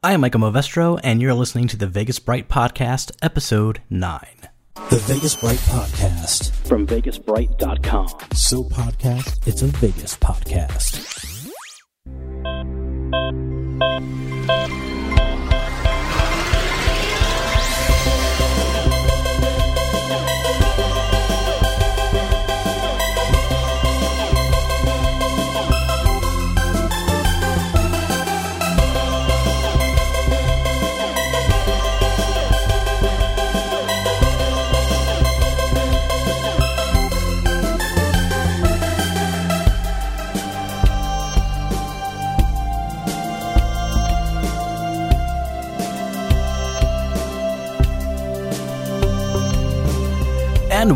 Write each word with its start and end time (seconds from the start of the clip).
I 0.00 0.12
am 0.12 0.20
Michael 0.20 0.40
Movestro, 0.40 1.00
and 1.02 1.20
you're 1.20 1.34
listening 1.34 1.66
to 1.68 1.76
the 1.76 1.88
Vegas 1.88 2.20
Bright 2.20 2.48
Podcast, 2.48 3.10
Episode 3.20 3.82
9. 3.90 4.20
The 4.90 4.98
Vegas 4.98 5.34
Bright 5.34 5.58
Podcast. 5.58 6.52
From 6.68 6.86
VegasBright.com. 6.86 8.06
So 8.32 8.62
podcast, 8.62 9.44
it's 9.48 9.62
a 9.62 9.66
Vegas 9.66 10.16
podcast. 10.16 11.04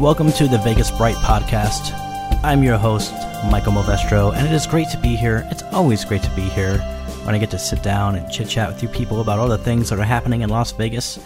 Welcome 0.02 0.33
to 0.33 0.48
the 0.48 0.59
Vegas 0.59 0.91
Bright 0.91 1.15
Podcast. 1.15 1.92
I'm 2.43 2.65
your 2.65 2.77
host, 2.77 3.12
Michael 3.52 3.73
Movestro, 3.73 4.34
and 4.34 4.45
it 4.45 4.52
is 4.52 4.66
great 4.66 4.88
to 4.88 4.98
be 4.98 5.15
here. 5.15 5.47
It's 5.48 5.62
always 5.62 6.05
great 6.05 6.24
to 6.24 6.30
be 6.30 6.43
here 6.43 6.79
when 7.23 7.37
I 7.37 7.38
get 7.38 7.52
to 7.52 7.59
sit 7.59 7.84
down 7.84 8.16
and 8.16 8.29
chit 8.29 8.48
chat 8.48 8.69
with 8.69 8.83
you 8.83 8.88
people 8.88 9.20
about 9.20 9.38
all 9.38 9.46
the 9.46 9.57
things 9.57 9.91
that 9.91 10.01
are 10.01 10.05
happening 10.05 10.41
in 10.41 10.51
Las 10.51 10.73
Vegas. 10.73 11.20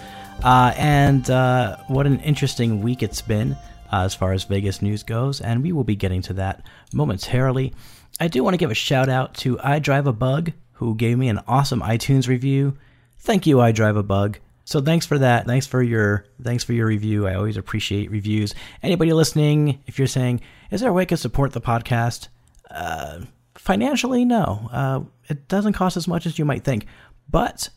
Uh, 0.45 0.75
and 0.77 1.31
uh, 1.31 1.79
what 1.87 2.07
an 2.07 2.21
interesting 2.21 2.83
week 2.83 3.03
it's 3.03 3.23
been 3.23 3.53
uh, 3.91 4.03
as 4.03 4.15
far 4.15 4.35
as 4.35 4.45
Vegas 4.45 4.83
news 4.83 5.03
goes, 5.03 5.41
and 5.41 5.63
we 5.63 5.73
will 5.73 5.83
be 5.83 5.97
getting 5.97 6.21
to 6.21 6.35
that 6.35 6.63
momentarily. 6.93 7.73
I 8.21 8.29
do 8.29 8.45
want 8.45 8.53
to 8.53 8.59
give 8.59 8.71
a 8.71 8.75
shout 8.75 9.09
out 9.09 9.33
to 9.37 9.59
I 9.61 9.79
Drive 9.79 10.07
a 10.07 10.13
Bug, 10.13 10.53
who 10.73 10.95
gave 10.95 11.17
me 11.17 11.31
an 11.31 11.41
awesome 11.49 11.81
iTunes 11.81 12.29
review. 12.29 12.77
Thank 13.21 13.47
you, 13.47 13.59
I 13.59 13.73
Drive 13.73 13.97
a 13.97 14.03
Bug. 14.03 14.39
So 14.67 14.81
thanks 14.81 15.07
for 15.07 15.17
that. 15.19 15.47
Thanks 15.47 15.65
for 15.65 15.81
your 15.81 16.27
thanks 16.43 16.65
for 16.65 16.73
your 16.73 16.89
review. 16.89 17.29
I 17.29 17.37
always 17.37 17.57
appreciate 17.57 18.11
reviews. 18.11 18.53
Anybody 18.83 19.13
listening, 19.13 19.81
if 19.87 19.97
you're 19.97 20.09
saying, 20.09 20.41
"Is 20.73 20.81
there 20.81 20.91
a 20.91 20.93
way 20.93 21.05
to 21.07 21.17
support 21.17 21.53
the 21.53 21.61
podcast?" 21.61 22.27
Uh, 22.69 23.21
financially, 23.55 24.25
no. 24.25 24.69
Uh, 24.73 25.01
it 25.29 25.47
doesn't 25.47 25.75
cost 25.75 25.97
as 25.97 26.09
much 26.09 26.27
as 26.27 26.37
you 26.37 26.45
might 26.45 26.65
think, 26.65 26.87
but 27.31 27.69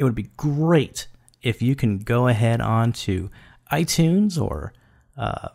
it 0.00 0.04
would 0.04 0.14
be 0.14 0.30
great 0.38 1.08
if 1.42 1.60
you 1.60 1.76
can 1.76 1.98
go 1.98 2.26
ahead 2.26 2.62
on 2.62 2.92
to 2.92 3.30
iTunes 3.70 4.40
or 4.40 4.72
uh, 5.18 5.48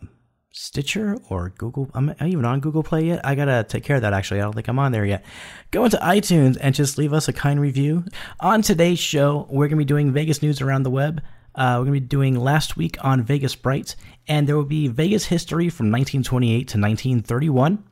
Stitcher 0.55 1.17
or 1.29 1.49
Google. 1.49 1.89
I'm 1.95 2.13
I 2.19 2.27
even 2.27 2.45
on 2.45 2.59
Google 2.59 2.83
Play 2.83 3.05
yet. 3.05 3.25
I 3.25 3.33
gotta 3.33 3.65
take 3.67 3.83
care 3.83 3.95
of 3.95 4.03
that. 4.03 4.13
Actually, 4.13 4.39
I 4.39 4.43
don't 4.43 4.53
think 4.53 4.67
I'm 4.67 4.77
on 4.77 4.91
there 4.91 5.03
yet. 5.03 5.25
Go 5.71 5.83
into 5.83 5.97
iTunes 5.97 6.57
and 6.61 6.75
just 6.75 6.97
leave 6.99 7.11
us 7.11 7.27
a 7.27 7.33
kind 7.33 7.59
review. 7.59 8.05
On 8.39 8.61
today's 8.61 8.99
show, 8.99 9.47
we're 9.49 9.67
gonna 9.67 9.79
be 9.79 9.85
doing 9.85 10.13
Vegas 10.13 10.43
news 10.43 10.61
around 10.61 10.83
the 10.83 10.91
web. 10.91 11.23
Uh, 11.55 11.77
we're 11.77 11.85
gonna 11.85 11.93
be 11.93 11.99
doing 11.99 12.35
last 12.35 12.77
week 12.77 13.03
on 13.03 13.23
Vegas 13.23 13.55
Bright, 13.55 13.95
and 14.27 14.47
there 14.47 14.55
will 14.55 14.63
be 14.63 14.87
Vegas 14.87 15.25
history 15.25 15.69
from 15.69 15.87
1928 15.87 16.67
to 16.67 16.77
1931. 16.77 17.83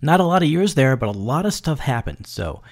Not 0.00 0.20
a 0.20 0.24
lot 0.24 0.44
of 0.44 0.48
years 0.48 0.76
there, 0.76 0.96
but 0.96 1.08
a 1.08 1.18
lot 1.18 1.46
of 1.46 1.52
stuff 1.52 1.80
happened. 1.80 2.26
So. 2.26 2.62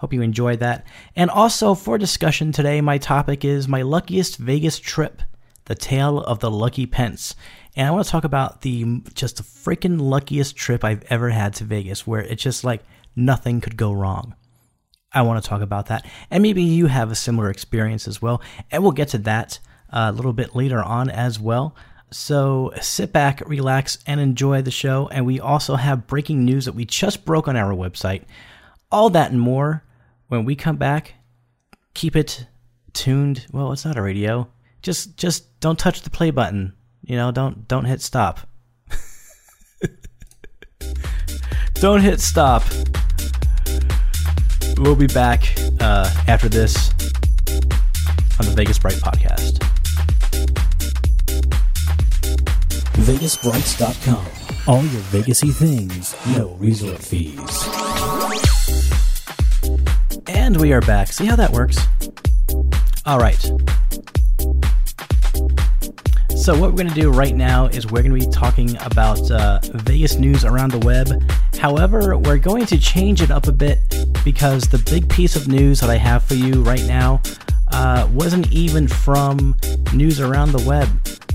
Hope 0.00 0.12
you 0.12 0.20
enjoyed 0.20 0.60
that. 0.60 0.86
And 1.16 1.30
also 1.30 1.74
for 1.74 1.96
discussion 1.96 2.52
today, 2.52 2.82
my 2.82 2.98
topic 2.98 3.46
is 3.46 3.66
my 3.66 3.80
luckiest 3.80 4.36
Vegas 4.36 4.78
trip, 4.78 5.22
the 5.64 5.74
tale 5.74 6.20
of 6.20 6.40
the 6.40 6.50
lucky 6.50 6.84
pence. 6.84 7.34
And 7.76 7.86
I 7.86 7.90
want 7.90 8.06
to 8.06 8.10
talk 8.10 8.24
about 8.24 8.62
the 8.62 9.02
just 9.14 9.36
the 9.36 9.42
freaking 9.42 10.00
luckiest 10.00 10.56
trip 10.56 10.82
I've 10.82 11.04
ever 11.10 11.28
had 11.28 11.54
to 11.54 11.64
Vegas, 11.64 12.06
where 12.06 12.22
it's 12.22 12.42
just 12.42 12.64
like 12.64 12.82
nothing 13.14 13.60
could 13.60 13.76
go 13.76 13.92
wrong. 13.92 14.34
I 15.12 15.22
want 15.22 15.42
to 15.42 15.48
talk 15.48 15.62
about 15.62 15.86
that. 15.86 16.06
And 16.30 16.42
maybe 16.42 16.62
you 16.62 16.86
have 16.86 17.10
a 17.10 17.14
similar 17.14 17.50
experience 17.50 18.08
as 18.08 18.20
well. 18.20 18.42
And 18.70 18.82
we'll 18.82 18.92
get 18.92 19.08
to 19.08 19.18
that 19.18 19.58
uh, 19.90 20.10
a 20.10 20.12
little 20.12 20.32
bit 20.32 20.56
later 20.56 20.82
on 20.82 21.10
as 21.10 21.38
well. 21.38 21.76
So 22.10 22.72
sit 22.80 23.12
back, 23.12 23.42
relax, 23.46 23.98
and 24.06 24.20
enjoy 24.20 24.62
the 24.62 24.70
show. 24.70 25.08
And 25.08 25.26
we 25.26 25.40
also 25.40 25.76
have 25.76 26.06
breaking 26.06 26.44
news 26.44 26.64
that 26.66 26.74
we 26.74 26.84
just 26.84 27.24
broke 27.24 27.48
on 27.48 27.56
our 27.56 27.74
website. 27.74 28.24
All 28.90 29.10
that 29.10 29.30
and 29.30 29.40
more 29.40 29.84
when 30.28 30.44
we 30.44 30.54
come 30.54 30.76
back. 30.76 31.14
Keep 31.94 32.16
it 32.16 32.46
tuned. 32.92 33.46
Well, 33.52 33.72
it's 33.72 33.84
not 33.84 33.96
a 33.98 34.02
radio. 34.02 34.48
Just 34.82 35.16
just 35.16 35.58
don't 35.60 35.78
touch 35.78 36.02
the 36.02 36.10
play 36.10 36.30
button. 36.30 36.74
You 37.06 37.16
know, 37.16 37.30
don't 37.30 37.68
don't 37.68 37.84
hit 37.84 38.02
stop. 38.02 38.40
don't 41.74 42.00
hit 42.00 42.20
stop. 42.20 42.64
We'll 44.78 44.96
be 44.96 45.06
back 45.06 45.54
uh, 45.80 46.10
after 46.26 46.48
this 46.48 46.90
on 48.38 48.46
the 48.46 48.52
Vegas 48.54 48.78
Bright 48.78 48.94
podcast. 48.94 49.62
VegasBrights.com. 52.96 54.26
All 54.66 54.82
your 54.82 55.02
Vegasy 55.02 55.54
things, 55.54 56.16
no 56.36 56.56
resort 56.58 56.98
fees. 56.98 57.38
And 60.26 60.60
we 60.60 60.72
are 60.72 60.80
back. 60.80 61.12
See 61.12 61.24
how 61.24 61.36
that 61.36 61.52
works? 61.52 61.78
All 63.04 63.20
right. 63.20 63.48
So, 66.46 66.52
what 66.52 66.70
we're 66.70 66.76
going 66.76 66.90
to 66.90 66.94
do 66.94 67.10
right 67.10 67.34
now 67.34 67.66
is 67.66 67.86
we're 67.86 68.04
going 68.04 68.16
to 68.20 68.24
be 68.24 68.32
talking 68.32 68.76
about 68.82 69.32
uh, 69.32 69.58
Vegas 69.64 70.14
news 70.14 70.44
around 70.44 70.70
the 70.70 70.78
web. 70.78 71.28
However, 71.58 72.16
we're 72.16 72.38
going 72.38 72.66
to 72.66 72.78
change 72.78 73.20
it 73.20 73.32
up 73.32 73.48
a 73.48 73.52
bit 73.52 73.80
because 74.24 74.62
the 74.62 74.78
big 74.88 75.08
piece 75.08 75.34
of 75.34 75.48
news 75.48 75.80
that 75.80 75.90
I 75.90 75.96
have 75.96 76.22
for 76.22 76.34
you 76.34 76.62
right 76.62 76.84
now 76.84 77.20
uh, 77.72 78.08
wasn't 78.12 78.52
even 78.52 78.86
from 78.86 79.56
news 79.92 80.20
around 80.20 80.52
the 80.52 80.64
web. 80.64 80.88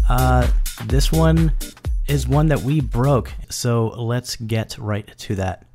Uh, 0.08 0.50
this 0.86 1.12
one 1.12 1.52
is 2.08 2.26
one 2.26 2.48
that 2.48 2.62
we 2.62 2.80
broke. 2.80 3.34
So, 3.50 3.88
let's 3.88 4.38
get 4.38 4.78
right 4.78 5.06
to 5.18 5.36
that. 5.36 5.66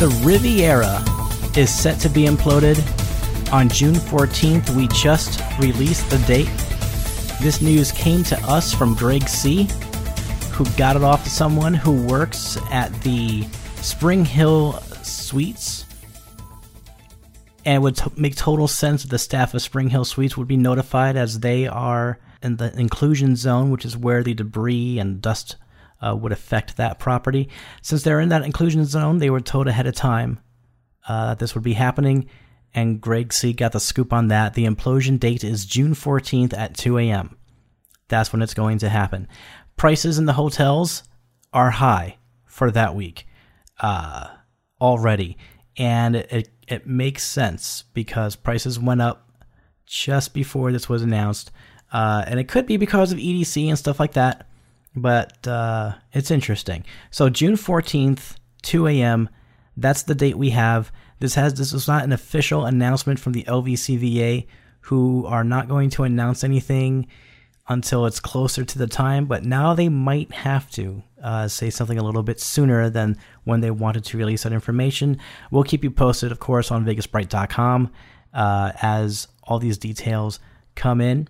The 0.00 0.08
Riviera 0.24 1.04
is 1.56 1.72
set 1.72 2.00
to 2.00 2.08
be 2.08 2.24
imploded 2.24 2.99
on 3.52 3.68
June 3.68 3.94
14th, 3.94 4.70
we 4.76 4.86
just 4.88 5.40
released 5.58 6.08
the 6.08 6.18
date. 6.18 6.50
This 7.40 7.60
news 7.60 7.90
came 7.90 8.22
to 8.24 8.38
us 8.42 8.72
from 8.72 8.94
Greg 8.94 9.28
C., 9.28 9.68
who 10.52 10.64
got 10.76 10.94
it 10.94 11.02
off 11.02 11.24
to 11.24 11.30
someone 11.30 11.74
who 11.74 12.06
works 12.06 12.58
at 12.70 12.92
the 13.02 13.42
Spring 13.76 14.24
Hill 14.24 14.74
Suites. 15.02 15.84
And 17.64 17.76
it 17.76 17.78
would 17.80 17.96
t- 17.96 18.10
make 18.16 18.36
total 18.36 18.68
sense 18.68 19.02
that 19.02 19.10
the 19.10 19.18
staff 19.18 19.52
of 19.52 19.62
Spring 19.62 19.90
Hill 19.90 20.04
Suites 20.04 20.36
would 20.36 20.48
be 20.48 20.56
notified 20.56 21.16
as 21.16 21.40
they 21.40 21.66
are 21.66 22.18
in 22.42 22.56
the 22.56 22.72
inclusion 22.78 23.36
zone, 23.36 23.70
which 23.70 23.84
is 23.84 23.96
where 23.96 24.22
the 24.22 24.34
debris 24.34 24.98
and 24.98 25.20
dust 25.20 25.56
uh, 26.00 26.14
would 26.14 26.32
affect 26.32 26.76
that 26.76 26.98
property. 26.98 27.48
Since 27.82 28.02
they're 28.02 28.20
in 28.20 28.28
that 28.28 28.42
inclusion 28.42 28.84
zone, 28.84 29.18
they 29.18 29.30
were 29.30 29.40
told 29.40 29.66
ahead 29.66 29.86
of 29.86 29.94
time 29.94 30.40
uh, 31.08 31.28
that 31.28 31.38
this 31.40 31.54
would 31.54 31.64
be 31.64 31.72
happening 31.72 32.28
and 32.74 33.00
Greg 33.00 33.32
C 33.32 33.52
got 33.52 33.72
the 33.72 33.80
scoop 33.80 34.12
on 34.12 34.28
that. 34.28 34.54
The 34.54 34.66
implosion 34.66 35.18
date 35.18 35.44
is 35.44 35.64
June 35.64 35.94
14th 35.94 36.56
at 36.56 36.76
2 36.76 36.98
a.m. 36.98 37.36
That's 38.08 38.32
when 38.32 38.42
it's 38.42 38.54
going 38.54 38.78
to 38.78 38.88
happen. 38.88 39.28
Prices 39.76 40.18
in 40.18 40.26
the 40.26 40.34
hotels 40.34 41.02
are 41.52 41.70
high 41.70 42.18
for 42.44 42.70
that 42.70 42.94
week 42.94 43.26
uh, 43.80 44.28
already. 44.80 45.36
And 45.76 46.16
it, 46.16 46.50
it 46.68 46.86
makes 46.86 47.24
sense 47.24 47.84
because 47.94 48.36
prices 48.36 48.78
went 48.78 49.00
up 49.00 49.30
just 49.86 50.34
before 50.34 50.70
this 50.70 50.88
was 50.88 51.02
announced. 51.02 51.50
Uh, 51.92 52.24
and 52.26 52.38
it 52.38 52.48
could 52.48 52.66
be 52.66 52.76
because 52.76 53.12
of 53.12 53.18
EDC 53.18 53.68
and 53.68 53.78
stuff 53.78 53.98
like 53.98 54.12
that. 54.12 54.46
But 54.94 55.46
uh, 55.46 55.94
it's 56.12 56.30
interesting. 56.30 56.84
So 57.10 57.28
June 57.28 57.54
14th, 57.54 58.36
2 58.62 58.86
a.m., 58.88 59.28
that's 59.76 60.02
the 60.02 60.14
date 60.14 60.36
we 60.36 60.50
have. 60.50 60.92
This 61.20 61.34
has 61.34 61.54
this 61.54 61.72
was 61.72 61.86
not 61.86 62.04
an 62.04 62.12
official 62.12 62.64
announcement 62.64 63.20
from 63.20 63.32
the 63.32 63.44
LVCVA, 63.44 64.46
who 64.82 65.24
are 65.26 65.44
not 65.44 65.68
going 65.68 65.90
to 65.90 66.04
announce 66.04 66.42
anything 66.42 67.06
until 67.68 68.06
it's 68.06 68.18
closer 68.18 68.64
to 68.64 68.78
the 68.78 68.86
time. 68.86 69.26
But 69.26 69.44
now 69.44 69.74
they 69.74 69.88
might 69.88 70.32
have 70.32 70.70
to 70.72 71.02
uh, 71.22 71.48
say 71.48 71.70
something 71.70 71.98
a 71.98 72.02
little 72.02 72.22
bit 72.22 72.40
sooner 72.40 72.90
than 72.90 73.16
when 73.44 73.60
they 73.60 73.70
wanted 73.70 74.04
to 74.06 74.18
release 74.18 74.42
that 74.42 74.52
information. 74.52 75.18
We'll 75.50 75.62
keep 75.62 75.84
you 75.84 75.90
posted, 75.90 76.32
of 76.32 76.40
course, 76.40 76.70
on 76.70 76.84
VegasBright.com 76.84 77.92
uh, 78.32 78.72
as 78.80 79.28
all 79.44 79.58
these 79.58 79.78
details 79.78 80.40
come 80.74 81.00
in. 81.00 81.28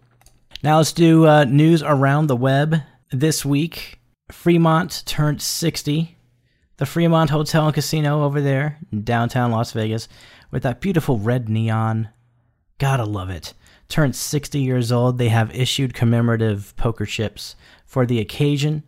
Now 0.63 0.79
let's 0.79 0.93
do 0.93 1.27
uh, 1.27 1.45
news 1.45 1.83
around 1.83 2.29
the 2.29 2.37
web 2.37 2.77
this 3.11 3.45
week. 3.45 3.99
Fremont 4.31 5.03
turned 5.07 5.43
60 5.43 6.17
the 6.81 6.87
Fremont 6.87 7.29
Hotel 7.29 7.67
and 7.67 7.75
Casino 7.75 8.25
over 8.25 8.41
there 8.41 8.79
in 8.91 9.05
downtown 9.05 9.51
Las 9.51 9.73
Vegas 9.73 10.09
with 10.51 10.63
that 10.63 10.81
beautiful 10.81 11.19
red 11.19 11.47
neon. 11.47 12.09
Gotta 12.79 13.05
love 13.05 13.29
it. 13.29 13.53
Turned 13.91 14.17
60 14.17 14.59
years 14.59 14.91
old. 14.91 15.19
They 15.19 15.29
have 15.29 15.55
issued 15.55 15.93
commemorative 15.93 16.75
poker 16.79 17.05
chips 17.05 17.55
for 17.85 18.07
the 18.07 18.19
occasion. 18.19 18.83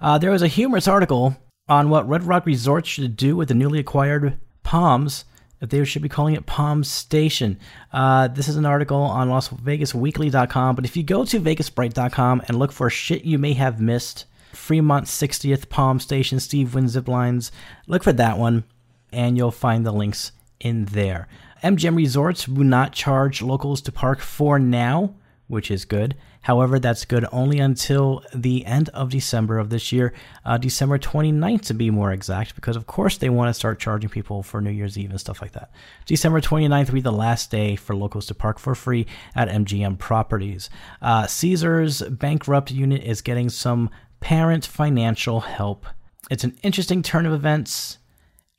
Uh, 0.00 0.16
there 0.16 0.30
was 0.30 0.40
a 0.40 0.48
humorous 0.48 0.88
article 0.88 1.36
on 1.68 1.90
what 1.90 2.08
Red 2.08 2.24
Rock 2.24 2.46
Resort 2.46 2.86
should 2.86 3.14
do 3.14 3.36
with 3.36 3.48
the 3.48 3.54
newly 3.54 3.80
acquired 3.80 4.38
Palms 4.62 5.26
if 5.60 5.68
they 5.68 5.84
should 5.84 6.00
be 6.00 6.08
calling 6.08 6.34
it 6.34 6.46
Palm 6.46 6.82
Station. 6.82 7.60
Uh, 7.92 8.28
this 8.28 8.48
is 8.48 8.56
an 8.56 8.64
article 8.64 9.02
on 9.02 9.28
LasVegasWeekly.com, 9.28 10.76
but 10.76 10.86
if 10.86 10.96
you 10.96 11.02
go 11.02 11.26
to 11.26 11.40
VegasBright.com 11.40 12.42
and 12.48 12.58
look 12.58 12.72
for 12.72 12.88
shit 12.88 13.26
you 13.26 13.38
may 13.38 13.52
have 13.52 13.82
missed, 13.82 14.24
Fremont 14.52 15.06
60th 15.06 15.68
Palm 15.68 16.00
Station, 16.00 16.40
Steve 16.40 16.74
Wynn 16.74 16.88
Lines, 17.06 17.52
look 17.86 18.02
for 18.02 18.12
that 18.12 18.38
one, 18.38 18.64
and 19.12 19.36
you'll 19.36 19.50
find 19.50 19.84
the 19.84 19.92
links 19.92 20.32
in 20.60 20.86
there. 20.86 21.28
MGM 21.62 21.96
Resorts 21.96 22.46
will 22.46 22.64
not 22.64 22.92
charge 22.92 23.42
locals 23.42 23.80
to 23.82 23.92
park 23.92 24.20
for 24.20 24.58
now, 24.58 25.14
which 25.48 25.70
is 25.70 25.84
good. 25.84 26.14
However, 26.42 26.78
that's 26.78 27.04
good 27.04 27.26
only 27.32 27.58
until 27.58 28.22
the 28.34 28.64
end 28.64 28.88
of 28.90 29.10
December 29.10 29.58
of 29.58 29.70
this 29.70 29.92
year, 29.92 30.14
uh, 30.44 30.56
December 30.56 30.98
29th 30.98 31.62
to 31.66 31.74
be 31.74 31.90
more 31.90 32.12
exact, 32.12 32.54
because 32.54 32.76
of 32.76 32.86
course 32.86 33.18
they 33.18 33.28
want 33.28 33.48
to 33.48 33.54
start 33.54 33.80
charging 33.80 34.08
people 34.08 34.42
for 34.42 34.60
New 34.60 34.70
Year's 34.70 34.96
Eve 34.96 35.10
and 35.10 35.20
stuff 35.20 35.42
like 35.42 35.52
that. 35.52 35.70
December 36.06 36.40
29th 36.40 36.86
will 36.86 36.94
be 36.94 37.00
the 37.00 37.12
last 37.12 37.50
day 37.50 37.76
for 37.76 37.94
locals 37.94 38.26
to 38.26 38.34
park 38.34 38.58
for 38.58 38.74
free 38.74 39.06
at 39.34 39.48
MGM 39.48 39.98
properties. 39.98 40.70
Uh, 41.02 41.26
Caesars 41.26 42.02
bankrupt 42.02 42.70
unit 42.70 43.02
is 43.02 43.20
getting 43.20 43.50
some 43.50 43.90
parent 44.20 44.66
financial 44.66 45.40
help. 45.40 45.86
It's 46.30 46.44
an 46.44 46.56
interesting 46.62 47.02
turn 47.02 47.26
of 47.26 47.32
events, 47.32 47.98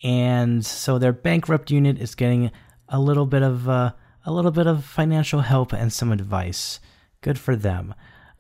and 0.04 0.66
so 0.66 0.98
their 0.98 1.14
bankrupt 1.14 1.72
unit 1.72 2.00
is 2.00 2.16
getting 2.16 2.52
a 2.88 3.00
little 3.00 3.26
bit 3.26 3.44
of 3.44 3.70
uh, 3.70 3.92
a 4.26 4.32
little 4.32 4.52
bit 4.52 4.68
of 4.68 4.86
financial 4.86 5.42
help 5.42 5.74
and 5.74 5.92
some 5.92 6.12
advice. 6.12 6.80
Good 7.22 7.40
for 7.40 7.56
them. 7.56 7.94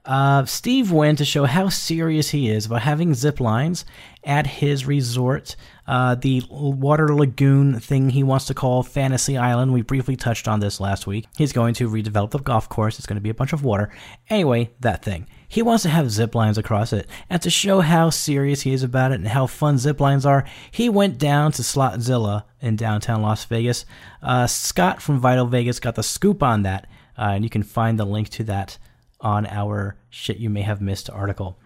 Uh, 0.10 0.44
Steve 0.44 0.92
went 0.92 1.20
to 1.20 1.24
show 1.24 1.46
how 1.46 1.70
serious 1.70 2.32
he 2.32 2.50
is 2.50 2.66
about 2.66 2.82
having 2.82 3.14
zip 3.14 3.40
lines 3.40 3.86
at 4.24 4.48
his 4.48 4.88
resort, 4.88 5.56
uh, 5.86 6.16
the 6.16 6.42
water 6.50 7.16
lagoon 7.16 7.80
thing 7.80 8.10
he 8.10 8.24
wants 8.24 8.46
to 8.46 8.56
call 8.56 8.82
Fantasy 8.82 9.38
Island. 9.38 9.72
We 9.72 9.84
briefly 9.84 10.16
touched 10.16 10.48
on 10.48 10.62
this 10.62 10.80
last 10.80 11.06
week. 11.06 11.28
He's 11.38 11.54
going 11.54 11.76
to 11.76 11.88
redevelop 11.88 12.32
the 12.32 12.40
golf 12.40 12.68
course. 12.68 12.98
It's 12.98 13.06
going 13.06 13.18
to 13.18 13.22
be 13.22 13.30
a 13.30 13.36
bunch 13.36 13.54
of 13.54 13.64
water. 13.64 13.92
Anyway, 14.32 14.72
that 14.80 15.06
thing. 15.06 15.28
He 15.48 15.62
wants 15.62 15.84
to 15.84 15.90
have 15.90 16.10
zip 16.10 16.34
lines 16.34 16.58
across 16.58 16.92
it. 16.92 17.08
And 17.30 17.40
to 17.44 17.52
show 17.52 17.82
how 17.82 18.10
serious 18.10 18.62
he 18.62 18.74
is 18.74 18.82
about 18.82 19.12
it 19.12 19.20
and 19.20 19.28
how 19.28 19.46
fun 19.46 19.78
zip 19.78 20.00
lines 20.00 20.26
are, 20.26 20.44
he 20.72 20.90
went 20.90 21.20
down 21.20 21.52
to 21.52 21.62
Slotzilla 21.62 22.46
in 22.62 22.78
downtown 22.78 23.22
Las 23.22 23.46
Vegas. 23.46 23.86
Uh, 24.24 24.48
Scott 24.48 25.04
from 25.04 25.20
Vital 25.20 25.46
Vegas 25.46 25.80
got 25.80 25.94
the 25.94 26.02
scoop 26.02 26.42
on 26.42 26.64
that 26.64 26.88
uh, 27.16 27.34
and 27.34 27.44
you 27.44 27.50
can 27.50 27.64
find 27.64 28.00
the 28.00 28.06
link 28.06 28.30
to 28.30 28.44
that 28.46 28.80
on 29.22 29.46
our 29.48 29.98
Shit 30.10 30.38
You 30.38 30.50
May 30.50 30.62
Have 30.62 30.82
Missed 30.82 31.10
article. 31.10 31.58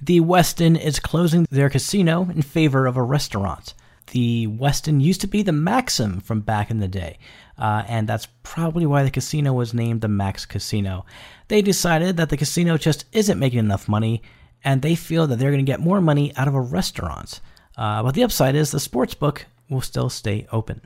The 0.00 0.20
Westin 0.20 0.80
is 0.80 1.00
closing 1.00 1.46
their 1.50 1.70
casino 1.70 2.28
in 2.30 2.42
favor 2.42 2.86
of 2.86 2.96
a 2.96 3.02
restaurant. 3.02 3.74
The 4.12 4.46
Westin 4.46 5.02
used 5.02 5.20
to 5.22 5.26
be 5.26 5.42
the 5.42 5.52
Maxim 5.52 6.20
from 6.20 6.40
back 6.40 6.70
in 6.70 6.78
the 6.78 6.88
day, 6.88 7.18
uh, 7.58 7.82
and 7.88 8.08
that's 8.08 8.28
probably 8.44 8.86
why 8.86 9.02
the 9.02 9.10
casino 9.10 9.52
was 9.52 9.74
named 9.74 10.00
the 10.00 10.08
Max 10.08 10.46
Casino. 10.46 11.04
They 11.48 11.60
decided 11.60 12.16
that 12.16 12.28
the 12.28 12.36
casino 12.36 12.78
just 12.78 13.04
isn't 13.12 13.38
making 13.38 13.58
enough 13.58 13.88
money, 13.88 14.22
and 14.62 14.80
they 14.80 14.94
feel 14.94 15.26
that 15.26 15.38
they're 15.38 15.50
going 15.50 15.64
to 15.64 15.70
get 15.70 15.80
more 15.80 16.00
money 16.00 16.32
out 16.36 16.48
of 16.48 16.54
a 16.54 16.60
restaurant. 16.60 17.40
Uh, 17.76 18.02
but 18.02 18.14
the 18.14 18.22
upside 18.22 18.54
is 18.54 18.70
the 18.70 18.80
sports 18.80 19.14
book 19.14 19.46
will 19.68 19.80
still 19.80 20.08
stay 20.08 20.46
open. 20.52 20.80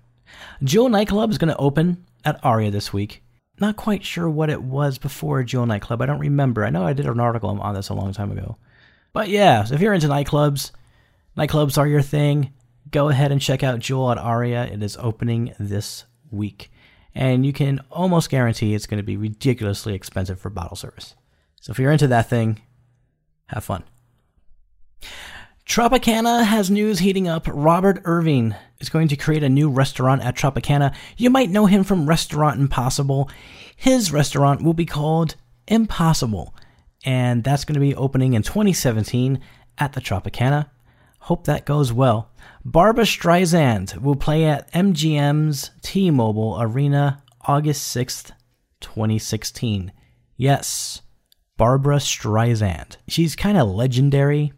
Jewel 0.64 0.88
Nightclub 0.88 1.30
is 1.30 1.38
going 1.38 1.52
to 1.52 1.56
open 1.58 2.04
at 2.24 2.42
Aria 2.42 2.70
this 2.70 2.92
week 2.92 3.22
not 3.60 3.76
quite 3.76 4.04
sure 4.04 4.28
what 4.28 4.50
it 4.50 4.62
was 4.62 4.98
before 4.98 5.42
Jewel 5.42 5.66
Nightclub. 5.66 6.02
I 6.02 6.06
don't 6.06 6.18
remember. 6.18 6.64
I 6.64 6.70
know 6.70 6.84
I 6.84 6.92
did 6.92 7.06
an 7.06 7.20
article 7.20 7.50
on 7.50 7.74
this 7.74 7.88
a 7.88 7.94
long 7.94 8.12
time 8.12 8.32
ago. 8.32 8.56
But 9.12 9.28
yeah, 9.28 9.64
so 9.64 9.74
if 9.74 9.80
you're 9.80 9.94
into 9.94 10.06
nightclubs, 10.06 10.70
nightclubs 11.36 11.76
are 11.76 11.86
your 11.86 12.02
thing, 12.02 12.52
go 12.90 13.08
ahead 13.08 13.32
and 13.32 13.40
check 13.40 13.62
out 13.62 13.80
Jewel 13.80 14.10
at 14.10 14.18
Aria. 14.18 14.64
It 14.64 14.82
is 14.82 14.96
opening 14.98 15.54
this 15.58 16.04
week. 16.30 16.70
And 17.14 17.44
you 17.44 17.52
can 17.52 17.80
almost 17.90 18.30
guarantee 18.30 18.74
it's 18.74 18.86
going 18.86 18.98
to 18.98 19.04
be 19.04 19.16
ridiculously 19.16 19.94
expensive 19.94 20.40
for 20.40 20.48
bottle 20.48 20.76
service. 20.76 21.16
So 21.60 21.72
if 21.72 21.78
you're 21.78 21.92
into 21.92 22.06
that 22.06 22.30
thing, 22.30 22.60
have 23.46 23.64
fun. 23.64 23.82
Tropicana 25.66 26.44
has 26.44 26.70
news 26.70 27.00
heating 27.00 27.28
up. 27.28 27.46
Robert 27.48 28.00
Irvine 28.04 28.56
is 28.80 28.88
going 28.88 29.08
to 29.08 29.16
create 29.16 29.42
a 29.42 29.48
new 29.48 29.70
restaurant 29.70 30.22
at 30.22 30.36
Tropicana. 30.36 30.94
You 31.16 31.30
might 31.30 31.50
know 31.50 31.66
him 31.66 31.84
from 31.84 32.08
Restaurant 32.08 32.58
Impossible. 32.58 33.30
His 33.76 34.12
restaurant 34.12 34.62
will 34.62 34.74
be 34.74 34.86
called 34.86 35.36
Impossible, 35.68 36.54
and 37.04 37.44
that's 37.44 37.64
going 37.64 37.74
to 37.74 37.80
be 37.80 37.94
opening 37.94 38.34
in 38.34 38.42
2017 38.42 39.40
at 39.78 39.92
the 39.92 40.00
Tropicana. 40.00 40.68
Hope 41.20 41.44
that 41.44 41.66
goes 41.66 41.92
well. 41.92 42.30
Barbra 42.64 43.04
Streisand 43.04 43.98
will 43.98 44.16
play 44.16 44.44
at 44.44 44.72
MGM's 44.72 45.70
T 45.82 46.10
Mobile 46.10 46.58
Arena 46.60 47.22
August 47.42 47.94
6th, 47.94 48.32
2016. 48.80 49.92
Yes, 50.36 51.02
Barbra 51.56 51.96
Streisand. 51.96 52.96
She's 53.06 53.36
kind 53.36 53.58
of 53.58 53.68
legendary, 53.68 54.52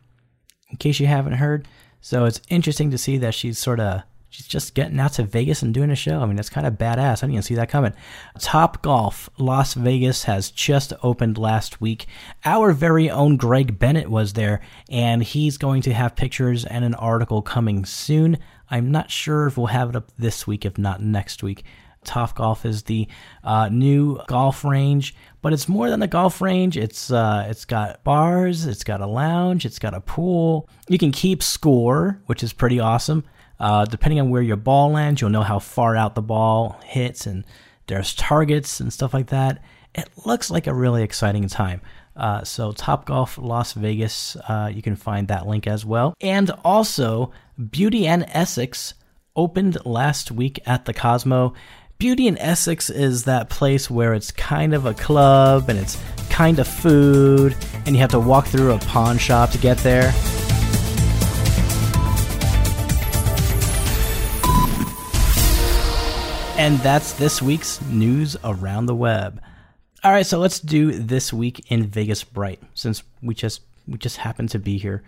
in 0.70 0.76
case 0.76 1.00
you 1.00 1.06
haven't 1.06 1.34
heard. 1.34 1.66
So 2.00 2.24
it's 2.24 2.40
interesting 2.48 2.90
to 2.90 2.98
see 2.98 3.18
that 3.18 3.34
she's 3.34 3.58
sort 3.58 3.80
of 3.80 4.02
she's 4.32 4.46
just 4.46 4.74
getting 4.74 4.98
out 4.98 5.12
to 5.12 5.24
Vegas 5.24 5.62
and 5.62 5.74
doing 5.74 5.90
a 5.90 5.94
show. 5.94 6.20
I 6.20 6.26
mean, 6.26 6.36
that's 6.36 6.48
kind 6.48 6.66
of 6.66 6.74
badass. 6.74 7.18
I 7.18 7.26
didn't 7.26 7.32
even 7.32 7.42
see 7.42 7.54
that 7.56 7.68
coming. 7.68 7.92
Top 8.40 8.82
Golf 8.82 9.28
Las 9.38 9.74
Vegas 9.74 10.24
has 10.24 10.50
just 10.50 10.94
opened 11.02 11.36
last 11.36 11.82
week. 11.82 12.06
Our 12.44 12.72
very 12.72 13.10
own 13.10 13.36
Greg 13.36 13.78
Bennett 13.78 14.10
was 14.10 14.32
there, 14.32 14.62
and 14.88 15.22
he's 15.22 15.58
going 15.58 15.82
to 15.82 15.92
have 15.92 16.16
pictures 16.16 16.64
and 16.64 16.82
an 16.82 16.94
article 16.94 17.42
coming 17.42 17.84
soon. 17.84 18.38
I'm 18.70 18.90
not 18.90 19.10
sure 19.10 19.46
if 19.46 19.58
we'll 19.58 19.66
have 19.66 19.90
it 19.90 19.96
up 19.96 20.10
this 20.16 20.46
week, 20.46 20.64
if 20.64 20.78
not 20.78 21.02
next 21.02 21.42
week. 21.42 21.64
Top 22.02 22.34
Golf 22.34 22.64
is 22.64 22.84
the 22.84 23.06
uh, 23.44 23.68
new 23.68 24.18
golf 24.26 24.64
range, 24.64 25.14
but 25.42 25.52
it's 25.52 25.68
more 25.68 25.90
than 25.90 26.02
a 26.02 26.08
golf 26.08 26.40
range. 26.40 26.76
It's 26.76 27.12
uh, 27.12 27.46
it's 27.48 27.64
got 27.64 28.02
bars, 28.02 28.64
it's 28.66 28.82
got 28.82 29.02
a 29.02 29.06
lounge, 29.06 29.66
it's 29.66 29.78
got 29.78 29.94
a 29.94 30.00
pool. 30.00 30.68
You 30.88 30.98
can 30.98 31.12
keep 31.12 31.42
score, 31.42 32.20
which 32.26 32.42
is 32.42 32.52
pretty 32.52 32.80
awesome. 32.80 33.24
Uh, 33.62 33.84
depending 33.84 34.18
on 34.18 34.28
where 34.28 34.42
your 34.42 34.56
ball 34.56 34.90
lands, 34.90 35.20
you'll 35.20 35.30
know 35.30 35.44
how 35.44 35.60
far 35.60 35.94
out 35.94 36.16
the 36.16 36.20
ball 36.20 36.80
hits, 36.84 37.28
and 37.28 37.44
there's 37.86 38.12
targets 38.12 38.80
and 38.80 38.92
stuff 38.92 39.14
like 39.14 39.28
that. 39.28 39.62
It 39.94 40.08
looks 40.26 40.50
like 40.50 40.66
a 40.66 40.74
really 40.74 41.04
exciting 41.04 41.46
time. 41.46 41.80
Uh, 42.16 42.42
so, 42.42 42.72
Top 42.72 43.06
Golf 43.06 43.38
Las 43.38 43.74
Vegas, 43.74 44.34
uh, 44.48 44.68
you 44.74 44.82
can 44.82 44.96
find 44.96 45.28
that 45.28 45.46
link 45.46 45.68
as 45.68 45.86
well. 45.86 46.12
And 46.20 46.50
also, 46.64 47.30
Beauty 47.70 48.04
and 48.08 48.26
Essex 48.30 48.94
opened 49.36 49.78
last 49.86 50.32
week 50.32 50.58
at 50.66 50.84
the 50.84 50.92
Cosmo. 50.92 51.54
Beauty 51.98 52.26
and 52.26 52.38
Essex 52.40 52.90
is 52.90 53.24
that 53.24 53.48
place 53.48 53.88
where 53.88 54.12
it's 54.12 54.32
kind 54.32 54.74
of 54.74 54.86
a 54.86 54.94
club 54.94 55.68
and 55.68 55.78
it's 55.78 56.02
kind 56.30 56.58
of 56.58 56.66
food, 56.66 57.54
and 57.86 57.94
you 57.94 58.00
have 58.00 58.10
to 58.10 58.18
walk 58.18 58.48
through 58.48 58.72
a 58.72 58.78
pawn 58.78 59.18
shop 59.18 59.50
to 59.50 59.58
get 59.58 59.78
there. 59.78 60.12
And 66.62 66.78
that's 66.78 67.14
this 67.14 67.42
week's 67.42 67.82
news 67.86 68.36
around 68.44 68.86
the 68.86 68.94
web. 68.94 69.42
All 70.04 70.12
right, 70.12 70.24
so 70.24 70.38
let's 70.38 70.60
do 70.60 70.92
this 70.92 71.32
week 71.32 71.72
in 71.72 71.88
Vegas 71.88 72.22
Bright 72.22 72.62
since 72.72 73.02
we 73.20 73.34
just 73.34 73.62
we 73.88 73.98
just 73.98 74.18
happen 74.18 74.46
to 74.46 74.60
be 74.60 74.78
here. 74.78 75.02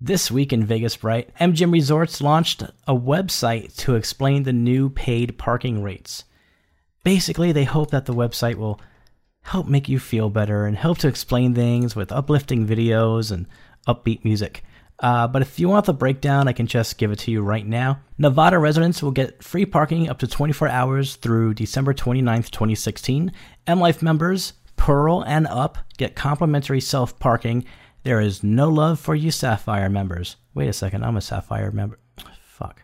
This 0.00 0.30
week 0.30 0.52
in 0.52 0.64
Vegas 0.64 0.94
Bright, 0.94 1.34
MGM 1.40 1.72
Resorts 1.72 2.20
launched 2.20 2.62
a 2.62 2.94
website 2.94 3.74
to 3.78 3.96
explain 3.96 4.44
the 4.44 4.52
new 4.52 4.88
paid 4.88 5.36
parking 5.36 5.82
rates. 5.82 6.22
Basically, 7.02 7.50
they 7.50 7.64
hope 7.64 7.90
that 7.90 8.06
the 8.06 8.14
website 8.14 8.54
will 8.54 8.80
help 9.40 9.66
make 9.66 9.88
you 9.88 9.98
feel 9.98 10.30
better 10.30 10.64
and 10.64 10.76
help 10.76 10.98
to 10.98 11.08
explain 11.08 11.56
things 11.56 11.96
with 11.96 12.12
uplifting 12.12 12.68
videos 12.68 13.32
and 13.32 13.46
upbeat 13.88 14.24
music. 14.24 14.62
Uh, 15.00 15.28
but 15.28 15.42
if 15.42 15.60
you 15.60 15.68
want 15.68 15.86
the 15.86 15.94
breakdown, 15.94 16.48
I 16.48 16.52
can 16.52 16.66
just 16.66 16.98
give 16.98 17.12
it 17.12 17.20
to 17.20 17.30
you 17.30 17.40
right 17.40 17.66
now. 17.66 18.00
Nevada 18.18 18.58
residents 18.58 19.02
will 19.02 19.12
get 19.12 19.42
free 19.42 19.64
parking 19.64 20.08
up 20.08 20.18
to 20.18 20.26
24 20.26 20.68
hours 20.68 21.16
through 21.16 21.54
December 21.54 21.94
29th, 21.94 22.50
2016. 22.50 23.32
M 23.66 23.80
Life 23.80 24.02
members, 24.02 24.54
Pearl 24.76 25.24
and 25.24 25.46
Up, 25.46 25.78
get 25.98 26.16
complimentary 26.16 26.80
self 26.80 27.18
parking. 27.18 27.64
There 28.02 28.20
is 28.20 28.42
no 28.42 28.68
love 28.68 28.98
for 28.98 29.14
you 29.14 29.30
Sapphire 29.30 29.88
members. 29.88 30.36
Wait 30.54 30.68
a 30.68 30.72
second, 30.72 31.04
I'm 31.04 31.16
a 31.16 31.20
Sapphire 31.20 31.70
member. 31.70 31.98
Fuck. 32.42 32.82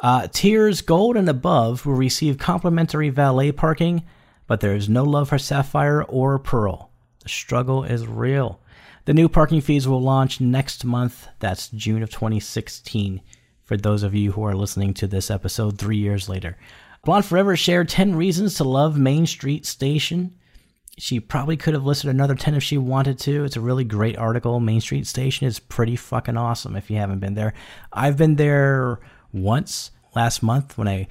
Uh, 0.00 0.26
tiers 0.30 0.82
Gold 0.82 1.16
and 1.16 1.28
above 1.28 1.86
will 1.86 1.94
receive 1.94 2.36
complimentary 2.36 3.08
valet 3.08 3.52
parking, 3.52 4.04
but 4.46 4.60
there 4.60 4.74
is 4.74 4.88
no 4.88 5.02
love 5.04 5.30
for 5.30 5.38
Sapphire 5.38 6.02
or 6.02 6.38
Pearl. 6.38 6.90
The 7.22 7.30
struggle 7.30 7.84
is 7.84 8.06
real. 8.06 8.60
The 9.06 9.14
new 9.14 9.28
parking 9.28 9.60
fees 9.60 9.86
will 9.86 10.00
launch 10.00 10.40
next 10.40 10.82
month. 10.82 11.28
That's 11.38 11.68
June 11.68 12.02
of 12.02 12.10
2016 12.10 13.20
for 13.62 13.76
those 13.76 14.02
of 14.02 14.14
you 14.14 14.32
who 14.32 14.44
are 14.44 14.54
listening 14.54 14.94
to 14.94 15.06
this 15.06 15.30
episode 15.30 15.78
three 15.78 15.98
years 15.98 16.26
later. 16.26 16.56
Blonde 17.04 17.26
Forever 17.26 17.54
shared 17.54 17.90
10 17.90 18.14
reasons 18.14 18.54
to 18.54 18.64
love 18.64 18.96
Main 18.96 19.26
Street 19.26 19.66
Station. 19.66 20.34
She 20.96 21.20
probably 21.20 21.58
could 21.58 21.74
have 21.74 21.84
listed 21.84 22.08
another 22.08 22.34
10 22.34 22.54
if 22.54 22.62
she 22.62 22.78
wanted 22.78 23.18
to. 23.20 23.44
It's 23.44 23.56
a 23.56 23.60
really 23.60 23.84
great 23.84 24.16
article. 24.16 24.58
Main 24.58 24.80
Street 24.80 25.06
Station 25.06 25.46
is 25.46 25.58
pretty 25.58 25.96
fucking 25.96 26.38
awesome 26.38 26.74
if 26.74 26.90
you 26.90 26.96
haven't 26.96 27.18
been 27.18 27.34
there. 27.34 27.52
I've 27.92 28.16
been 28.16 28.36
there 28.36 29.00
once 29.34 29.90
last 30.14 30.42
month 30.42 30.78
when 30.78 30.88
I 30.88 31.08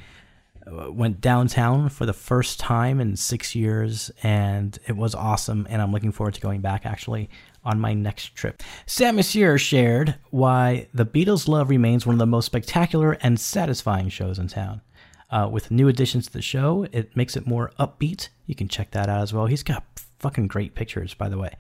uh, 0.66 0.92
went 0.92 1.22
downtown 1.22 1.90
for 1.90 2.08
the 2.08 2.14
first 2.14 2.60
time 2.60 3.00
in 3.00 3.18
six 3.18 3.54
years, 3.54 4.10
and 4.24 4.80
it 4.88 4.96
was 4.96 5.14
awesome. 5.14 5.68
And 5.70 5.80
I'm 5.80 5.92
looking 5.92 6.12
forward 6.12 6.34
to 6.36 6.42
going 6.42 6.62
back 6.62 6.88
actually 6.88 7.30
on 7.64 7.80
my 7.80 7.94
next 7.94 8.36
trip. 8.36 8.62
Sam 8.86 9.16
Monsieur 9.16 9.58
shared 9.58 10.16
why 10.30 10.88
The 10.94 11.06
Beatles' 11.06 11.48
Love 11.48 11.70
remains 11.70 12.06
one 12.06 12.16
of 12.16 12.20
the 12.20 12.26
most 12.26 12.46
spectacular 12.46 13.14
and 13.22 13.40
satisfying 13.40 14.10
shows 14.10 14.40
in 14.40 14.48
town. 14.48 14.82
Uh, 15.30 15.48
with 15.52 15.72
new 15.72 15.88
additions 15.88 16.28
to 16.28 16.34
the 16.34 16.42
show, 16.42 16.86
it 16.92 17.16
makes 17.18 17.36
it 17.36 17.48
more 17.48 17.72
upbeat. 17.80 18.30
You 18.46 18.54
can 18.54 18.68
check 18.68 18.92
that 18.92 19.10
out 19.10 19.22
as 19.22 19.34
well. 19.34 19.48
He's 19.48 19.64
got 19.64 19.84
fucking 20.20 20.48
great 20.48 20.76
pictures, 20.76 21.14
by 21.14 21.28
the 21.30 21.38
way. 21.38 21.56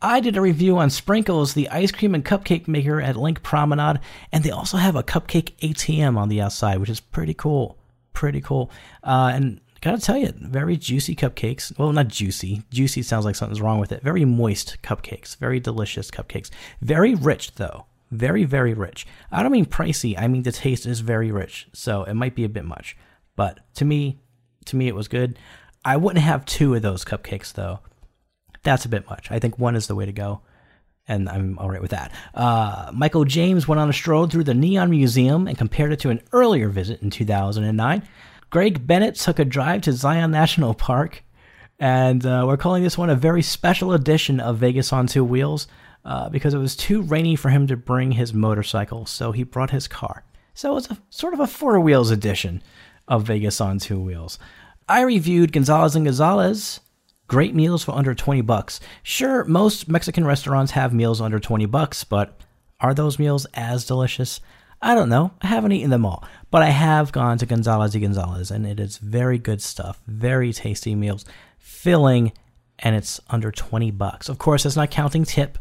I 0.00 0.20
did 0.20 0.36
a 0.36 0.40
review 0.40 0.78
on 0.78 0.90
Sprinkles, 0.90 1.54
the 1.54 1.68
ice 1.70 1.90
cream 1.90 2.14
and 2.14 2.24
cupcake 2.24 2.68
maker 2.68 3.00
at 3.00 3.16
LINQ 3.16 3.42
Promenade, 3.42 3.98
and 4.30 4.44
they 4.44 4.50
also 4.50 4.76
have 4.76 4.94
a 4.94 5.02
cupcake 5.02 5.54
ATM 5.60 6.16
on 6.16 6.28
the 6.28 6.40
outside, 6.40 6.78
which 6.78 6.90
is 6.90 7.00
pretty 7.00 7.34
cool. 7.34 7.76
Pretty 8.12 8.40
cool. 8.40 8.70
Uh, 9.02 9.32
and 9.34 9.60
gotta 9.80 10.00
tell 10.00 10.16
you, 10.16 10.32
very 10.36 10.76
juicy 10.76 11.14
cupcakes. 11.14 11.76
Well, 11.78 11.92
not 11.92 12.08
juicy. 12.08 12.62
Juicy 12.70 13.02
sounds 13.02 13.24
like 13.24 13.36
something's 13.36 13.60
wrong 13.60 13.78
with 13.78 13.92
it. 13.92 14.02
Very 14.02 14.24
moist 14.24 14.78
cupcakes. 14.82 15.36
Very 15.36 15.60
delicious 15.60 16.10
cupcakes. 16.10 16.50
Very 16.80 17.14
rich, 17.14 17.54
though. 17.54 17.86
Very, 18.10 18.44
very 18.44 18.74
rich. 18.74 19.06
I 19.30 19.42
don't 19.42 19.52
mean 19.52 19.66
pricey. 19.66 20.18
I 20.18 20.28
mean 20.28 20.42
the 20.42 20.52
taste 20.52 20.86
is 20.86 21.00
very 21.00 21.30
rich. 21.30 21.68
So 21.72 22.04
it 22.04 22.14
might 22.14 22.34
be 22.34 22.44
a 22.44 22.48
bit 22.48 22.64
much. 22.64 22.96
But 23.36 23.60
to 23.74 23.84
me, 23.84 24.18
to 24.66 24.76
me, 24.76 24.88
it 24.88 24.94
was 24.94 25.08
good. 25.08 25.38
I 25.84 25.96
wouldn't 25.96 26.24
have 26.24 26.44
two 26.44 26.74
of 26.74 26.82
those 26.82 27.04
cupcakes, 27.04 27.52
though. 27.52 27.80
That's 28.62 28.84
a 28.84 28.88
bit 28.88 29.08
much. 29.08 29.30
I 29.30 29.38
think 29.38 29.58
one 29.58 29.76
is 29.76 29.86
the 29.86 29.94
way 29.94 30.06
to 30.06 30.12
go 30.12 30.42
and 31.08 31.28
I'm 31.28 31.58
all 31.58 31.70
right 31.70 31.80
with 31.80 31.90
that. 31.90 32.12
Uh, 32.34 32.90
Michael 32.92 33.24
James 33.24 33.66
went 33.66 33.80
on 33.80 33.88
a 33.88 33.92
stroll 33.92 34.26
through 34.26 34.44
the 34.44 34.54
Neon 34.54 34.90
Museum 34.90 35.48
and 35.48 35.56
compared 35.56 35.90
it 35.90 36.00
to 36.00 36.10
an 36.10 36.20
earlier 36.32 36.68
visit 36.68 37.02
in 37.02 37.10
2009. 37.10 38.02
Greg 38.50 38.86
Bennett 38.86 39.14
took 39.16 39.38
a 39.38 39.44
drive 39.44 39.82
to 39.82 39.92
Zion 39.92 40.30
National 40.30 40.72
Park, 40.72 41.22
and 41.78 42.24
uh, 42.24 42.44
we're 42.46 42.56
calling 42.56 42.82
this 42.82 42.96
one 42.96 43.10
a 43.10 43.14
very 43.14 43.42
special 43.42 43.92
edition 43.92 44.40
of 44.40 44.56
Vegas 44.56 44.90
on 44.90 45.06
Two 45.06 45.22
Wheels 45.22 45.68
uh, 46.04 46.30
because 46.30 46.54
it 46.54 46.58
was 46.58 46.74
too 46.74 47.02
rainy 47.02 47.36
for 47.36 47.50
him 47.50 47.66
to 47.66 47.76
bring 47.76 48.12
his 48.12 48.32
motorcycle, 48.32 49.04
so 49.04 49.32
he 49.32 49.42
brought 49.42 49.70
his 49.70 49.86
car. 49.86 50.24
So 50.54 50.78
it's 50.78 50.90
a 50.90 50.96
sort 51.10 51.34
of 51.34 51.40
a 51.40 51.46
four 51.46 51.78
wheels 51.78 52.10
edition 52.10 52.62
of 53.06 53.24
Vegas 53.24 53.60
on 53.60 53.78
Two 53.78 54.00
Wheels. 54.00 54.38
I 54.88 55.02
reviewed 55.02 55.52
Gonzalez 55.52 55.94
and 55.94 56.06
Gonzalez. 56.06 56.80
Great 57.26 57.54
meals 57.54 57.84
for 57.84 57.92
under 57.92 58.14
20 58.14 58.40
bucks. 58.40 58.80
Sure, 59.02 59.44
most 59.44 59.88
Mexican 59.88 60.24
restaurants 60.24 60.72
have 60.72 60.94
meals 60.94 61.20
under 61.20 61.38
20 61.38 61.66
bucks, 61.66 62.02
but 62.02 62.40
are 62.80 62.94
those 62.94 63.18
meals 63.18 63.46
as 63.52 63.84
delicious? 63.84 64.40
I 64.80 64.94
don't 64.94 65.08
know. 65.08 65.32
I 65.42 65.48
haven't 65.48 65.72
eaten 65.72 65.90
them 65.90 66.06
all, 66.06 66.24
but 66.50 66.62
I 66.62 66.70
have 66.70 67.10
gone 67.10 67.38
to 67.38 67.46
Gonzalez 67.46 67.94
y 67.94 68.00
Gonzalez, 68.00 68.50
and 68.50 68.66
it 68.66 68.78
is 68.78 68.98
very 68.98 69.38
good 69.38 69.60
stuff. 69.60 70.00
Very 70.06 70.52
tasty 70.52 70.94
meals, 70.94 71.24
filling, 71.58 72.32
and 72.78 72.94
it's 72.94 73.20
under 73.28 73.50
20 73.50 73.90
bucks. 73.90 74.28
Of 74.28 74.38
course, 74.38 74.62
that's 74.62 74.76
not 74.76 74.90
counting 74.90 75.24
tip. 75.24 75.58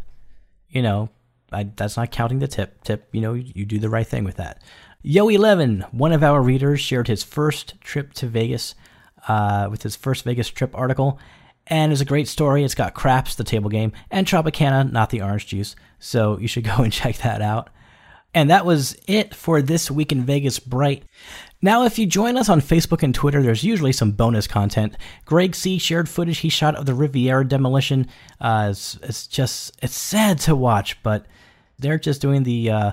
You 0.70 0.84
know, 0.84 1.10
I, 1.52 1.64
that's 1.64 1.98
not 1.98 2.12
counting 2.12 2.40
the 2.40 2.48
tip. 2.48 2.84
Tip, 2.84 3.08
you 3.12 3.22
know, 3.22 3.34
you 3.34 3.66
do 3.66 3.80
the 3.80 3.90
right 3.90 4.06
thing 4.06 4.24
with 4.24 4.36
that. 4.36 4.62
Yo11, 5.04 5.94
one 5.94 6.12
of 6.12 6.24
our 6.24 6.42
readers, 6.42 6.80
shared 6.80 7.08
his 7.08 7.24
first 7.24 7.80
trip 7.82 8.14
to 8.14 8.28
Vegas 8.28 8.76
uh, 9.28 9.68
with 9.70 9.84
his 9.84 9.96
first 9.96 10.24
Vegas 10.26 10.50
trip 10.50 10.78
article. 10.78 11.20
And 11.68 11.92
it's 11.92 12.02
a 12.02 12.06
great 12.06 12.28
story. 12.28 12.64
It's 12.64 12.76
got 12.76 12.94
Craps, 12.94 13.36
the 13.36 13.44
table 13.44 13.70
game, 13.70 13.92
and 14.10 14.26
Tropicana, 14.26 14.90
not 14.92 15.10
the 15.10 15.22
orange 15.22 15.48
juice. 15.48 15.76
So 16.00 16.38
you 16.40 16.48
should 16.48 16.64
go 16.78 16.78
and 16.78 16.94
check 16.94 17.18
that 17.18 17.42
out. 17.42 17.70
And 18.34 18.50
that 18.50 18.66
was 18.66 18.96
it 19.08 19.34
for 19.34 19.62
this 19.62 19.90
week 19.90 20.12
in 20.12 20.24
Vegas 20.24 20.60
Bright. 20.60 21.04
Now, 21.62 21.86
if 21.86 21.98
you 21.98 22.06
join 22.06 22.38
us 22.38 22.50
on 22.50 22.62
Facebook 22.62 23.02
and 23.02 23.16
Twitter, 23.16 23.42
there's 23.42 23.64
usually 23.64 23.92
some 23.92 24.12
bonus 24.12 24.46
content. 24.46 24.96
Greg 25.26 25.56
C 25.56 25.80
shared 25.80 26.08
footage 26.08 26.40
he 26.40 26.50
shot 26.50 26.76
of 26.76 26.86
the 26.86 26.94
Riviera 26.94 27.48
demolition. 27.48 28.08
Uh, 28.40 28.68
it's, 28.72 28.96
it's 29.02 29.26
just 29.26 29.76
it's 29.82 29.96
sad 29.96 30.38
to 30.42 30.56
watch, 30.56 31.02
but 31.02 31.26
they're 31.80 31.98
just 31.98 32.22
doing 32.22 32.44
the 32.44 32.70
uh, 32.70 32.92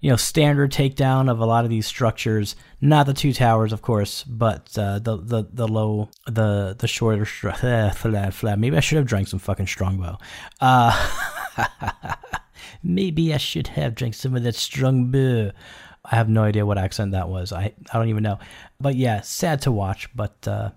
you 0.00 0.10
know 0.10 0.16
standard 0.16 0.72
takedown 0.72 1.30
of 1.30 1.38
a 1.38 1.46
lot 1.46 1.62
of 1.64 1.70
these 1.70 1.86
structures. 1.86 2.56
Not 2.80 3.06
the 3.06 3.14
two 3.14 3.32
towers, 3.32 3.72
of 3.72 3.80
course, 3.80 4.24
but 4.24 4.76
uh, 4.76 4.98
the 4.98 5.16
the 5.16 5.46
the 5.52 5.68
low 5.68 6.08
the 6.26 6.74
the 6.76 6.88
shorter. 6.88 7.24
Stru- 7.24 8.56
Maybe 8.58 8.76
I 8.76 8.80
should 8.80 8.98
have 8.98 9.06
drank 9.06 9.28
some 9.28 9.38
fucking 9.38 9.68
Strongbow. 9.68 10.18
Maybe 12.82 13.34
I 13.34 13.38
should 13.38 13.68
have 13.68 13.94
drank 13.94 14.14
some 14.14 14.34
of 14.34 14.42
that 14.42 14.54
strong 14.54 15.10
beer. 15.10 15.52
I 16.04 16.16
have 16.16 16.28
no 16.28 16.44
idea 16.44 16.64
what 16.64 16.78
accent 16.78 17.12
that 17.12 17.28
was. 17.28 17.52
I 17.52 17.72
I 17.92 17.98
don't 17.98 18.08
even 18.08 18.22
know. 18.22 18.38
But 18.80 18.96
yeah, 18.96 19.20
sad 19.20 19.62
to 19.62 19.72
watch, 19.72 20.08
but 20.14 20.48
uh, 20.48 20.70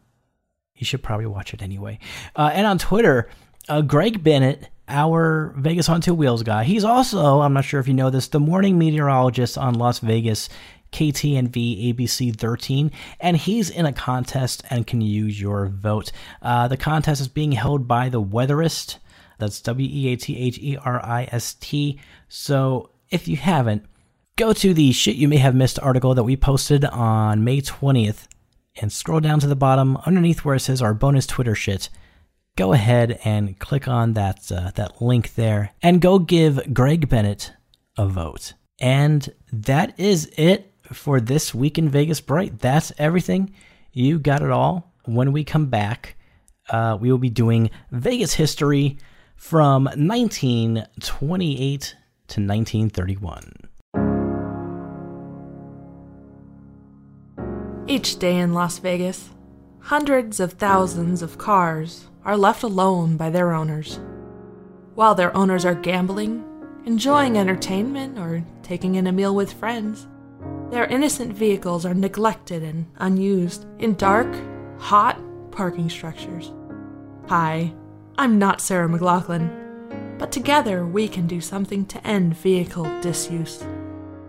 you 0.76 0.86
should 0.86 1.04
probably 1.04 1.28
watch 1.28 1.54
it 1.54 1.62
anyway. 1.62 2.00
Uh, 2.36 2.52
and 2.54 2.68
on 2.68 2.78
Twitter, 2.78 3.30
uh, 3.70 3.82
Greg 3.82 4.24
Bennett, 4.24 4.68
our 4.88 5.54
Vegas 5.58 5.88
on 5.88 6.02
Two 6.02 6.14
Wheels 6.14 6.44
guy, 6.44 6.64
he's 6.64 6.84
also, 6.84 7.42
I'm 7.42 7.54
not 7.54 7.66
sure 7.66 7.80
if 7.80 7.88
you 7.88 7.94
know 7.94 8.10
this, 8.10 8.28
the 8.28 8.40
morning 8.40 8.78
meteorologist 8.78 9.58
on 9.58 9.76
Las 9.76 10.00
Vegas 10.00 10.50
KTNV 10.92 11.96
ABC 11.96 12.36
13, 12.36 12.92
and 13.20 13.38
he's 13.38 13.70
in 13.70 13.86
a 13.86 13.94
contest 13.94 14.64
and 14.70 14.88
can 14.88 15.02
use 15.02 15.40
your 15.42 15.68
vote. 15.68 16.12
Uh, 16.42 16.68
the 16.68 16.78
contest 16.78 17.20
is 17.20 17.28
being 17.28 17.54
held 17.54 17.88
by 17.88 18.10
the 18.10 18.22
Weatherist. 18.22 18.98
That's 19.40 19.62
W 19.62 19.90
E 19.92 20.14
A 20.14 20.16
T 20.16 20.38
H 20.38 20.60
E 20.60 20.78
R 20.78 21.04
I 21.04 21.28
S 21.32 21.56
T. 21.56 22.00
So 22.28 22.92
if 23.10 23.28
you 23.28 23.38
haven't, 23.38 23.86
go 24.36 24.54
to 24.54 24.74
the 24.74 24.92
shit 24.92 25.16
you 25.16 25.28
may 25.28 25.38
have 25.38 25.56
missed 25.56 25.80
article 25.80 26.16
that 26.16 26.24
we 26.24 26.36
posted 26.36 26.86
on 26.86 27.44
May 27.44 27.62
20th 27.62 28.28
and 28.82 28.92
scroll 28.92 29.20
down 29.20 29.40
to 29.40 29.48
the 29.48 29.56
bottom 29.56 29.98
underneath 30.06 30.44
where 30.44 30.56
it 30.56 30.62
says 30.62 30.82
our 30.82 30.94
bonus 30.94 31.28
Twitter 31.28 31.56
shit. 31.56 31.90
Go 32.56 32.74
ahead 32.74 33.20
and 33.24 33.58
click 33.60 33.88
on 33.88 34.14
that 34.14 34.52
uh, 34.52 34.72
that 34.76 35.02
link 35.02 35.36
there 35.36 35.72
and 35.82 36.02
go 36.02 36.20
give 36.20 36.74
Greg 36.74 37.10
Bennett 37.10 37.52
a 37.98 38.08
vote. 38.08 38.54
And 38.80 39.32
that 39.52 40.00
is 40.00 40.32
it 40.38 40.74
for 40.92 41.20
this 41.20 41.54
week 41.54 41.78
in 41.78 41.90
Vegas 41.90 42.22
Bright. 42.22 42.60
That's 42.60 42.92
everything. 42.98 43.54
You 43.92 44.20
got 44.20 44.42
it 44.42 44.52
all. 44.52 44.94
When 45.06 45.32
we 45.32 45.44
come 45.44 45.68
back, 45.68 46.16
uh, 46.70 46.98
we 47.00 47.12
will 47.12 47.18
be 47.18 47.30
doing 47.30 47.70
Vegas 47.92 48.34
history 48.34 48.98
from 49.44 49.84
1928 49.84 51.96
to 52.28 52.40
1931. 52.40 53.52
Each 57.86 58.18
day 58.18 58.38
in 58.38 58.54
Las 58.54 58.80
Vegas, 58.80 59.32
hundreds 59.80 60.40
of 60.40 60.54
thousands 60.54 61.22
of 61.22 61.38
cars 61.38 62.08
are 62.24 62.38
left 62.38 62.64
alone 62.64 63.18
by 63.18 63.30
their 63.30 63.52
owners. 63.52 64.00
While 64.96 65.14
their 65.14 65.36
owners 65.36 65.66
are 65.66 65.76
gambling, 65.76 66.46
enjoying 66.86 67.38
entertainment, 67.38 68.18
or 68.18 68.46
taking 68.62 68.96
in 68.96 69.08
a 69.08 69.12
meal 69.12 69.36
with 69.36 69.52
friends, 69.52 70.08
their 70.72 70.86
innocent 70.86 71.34
vehicles 71.34 71.86
are 71.86 71.94
neglected 71.94 72.64
and 72.64 72.86
unused 72.96 73.66
in 73.78 73.96
dark, 73.96 74.34
hot 74.80 75.20
parking 75.52 75.90
structures. 75.90 76.54
Hi, 77.28 77.74
I'm 78.16 78.38
not 78.38 78.62
Sarah 78.62 78.88
McLachlan, 78.88 80.20
but 80.20 80.32
together 80.32 80.86
we 80.86 81.08
can 81.08 81.26
do 81.26 81.42
something 81.42 81.84
to 81.88 82.08
end 82.08 82.38
vehicle 82.38 82.86
disuse. 83.02 83.66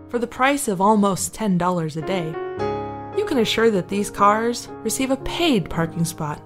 For 0.09 0.17
the 0.17 0.25
price 0.25 0.67
of 0.67 0.81
almost 0.81 1.35
$10 1.35 1.95
a 1.95 2.01
day, 2.01 2.25
you 3.15 3.25
can 3.25 3.37
assure 3.37 3.69
that 3.69 3.87
these 3.87 4.09
cars 4.09 4.69
receive 4.81 5.11
a 5.11 5.17
paid 5.17 5.69
parking 5.69 6.03
spot. 6.03 6.41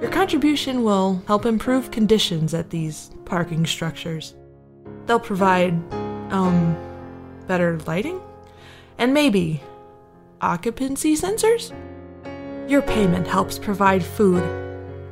Your 0.00 0.12
contribution 0.12 0.84
will 0.84 1.20
help 1.26 1.44
improve 1.44 1.90
conditions 1.90 2.54
at 2.54 2.70
these 2.70 3.10
parking 3.24 3.66
structures. 3.66 4.36
They'll 5.06 5.18
provide, 5.18 5.72
um, 6.32 6.76
better 7.48 7.80
lighting? 7.80 8.20
And 8.96 9.12
maybe 9.12 9.60
occupancy 10.40 11.16
sensors? 11.16 11.74
Your 12.70 12.82
payment 12.82 13.26
helps 13.26 13.58
provide 13.58 14.04
food, 14.04 14.44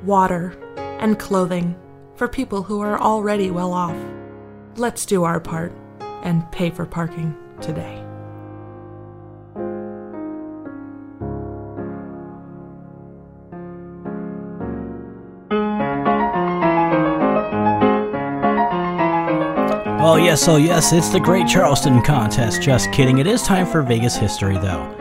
water, 0.05 0.57
and 1.01 1.19
clothing 1.19 1.77
for 2.15 2.29
people 2.29 2.63
who 2.63 2.81
are 2.81 3.01
already 3.01 3.51
well 3.51 3.73
off. 3.73 3.97
Let's 4.77 5.07
do 5.07 5.25
our 5.25 5.41
part 5.41 5.73
and 6.23 6.51
pay 6.53 6.71
for 6.71 6.87
parking 6.87 7.37
today. 7.61 8.03
Oh, 20.09 20.17
yes, 20.17 20.47
oh, 20.49 20.57
yes, 20.57 20.93
it's 20.93 21.09
the 21.09 21.21
Great 21.21 21.49
Charleston 21.49 22.01
Contest. 22.01 22.63
Just 22.63 22.93
kidding. 22.93 23.19
It 23.19 23.27
is 23.27 23.43
time 23.43 23.67
for 23.67 23.83
Vegas 23.83 24.17
history, 24.17 24.57
though. 24.57 24.93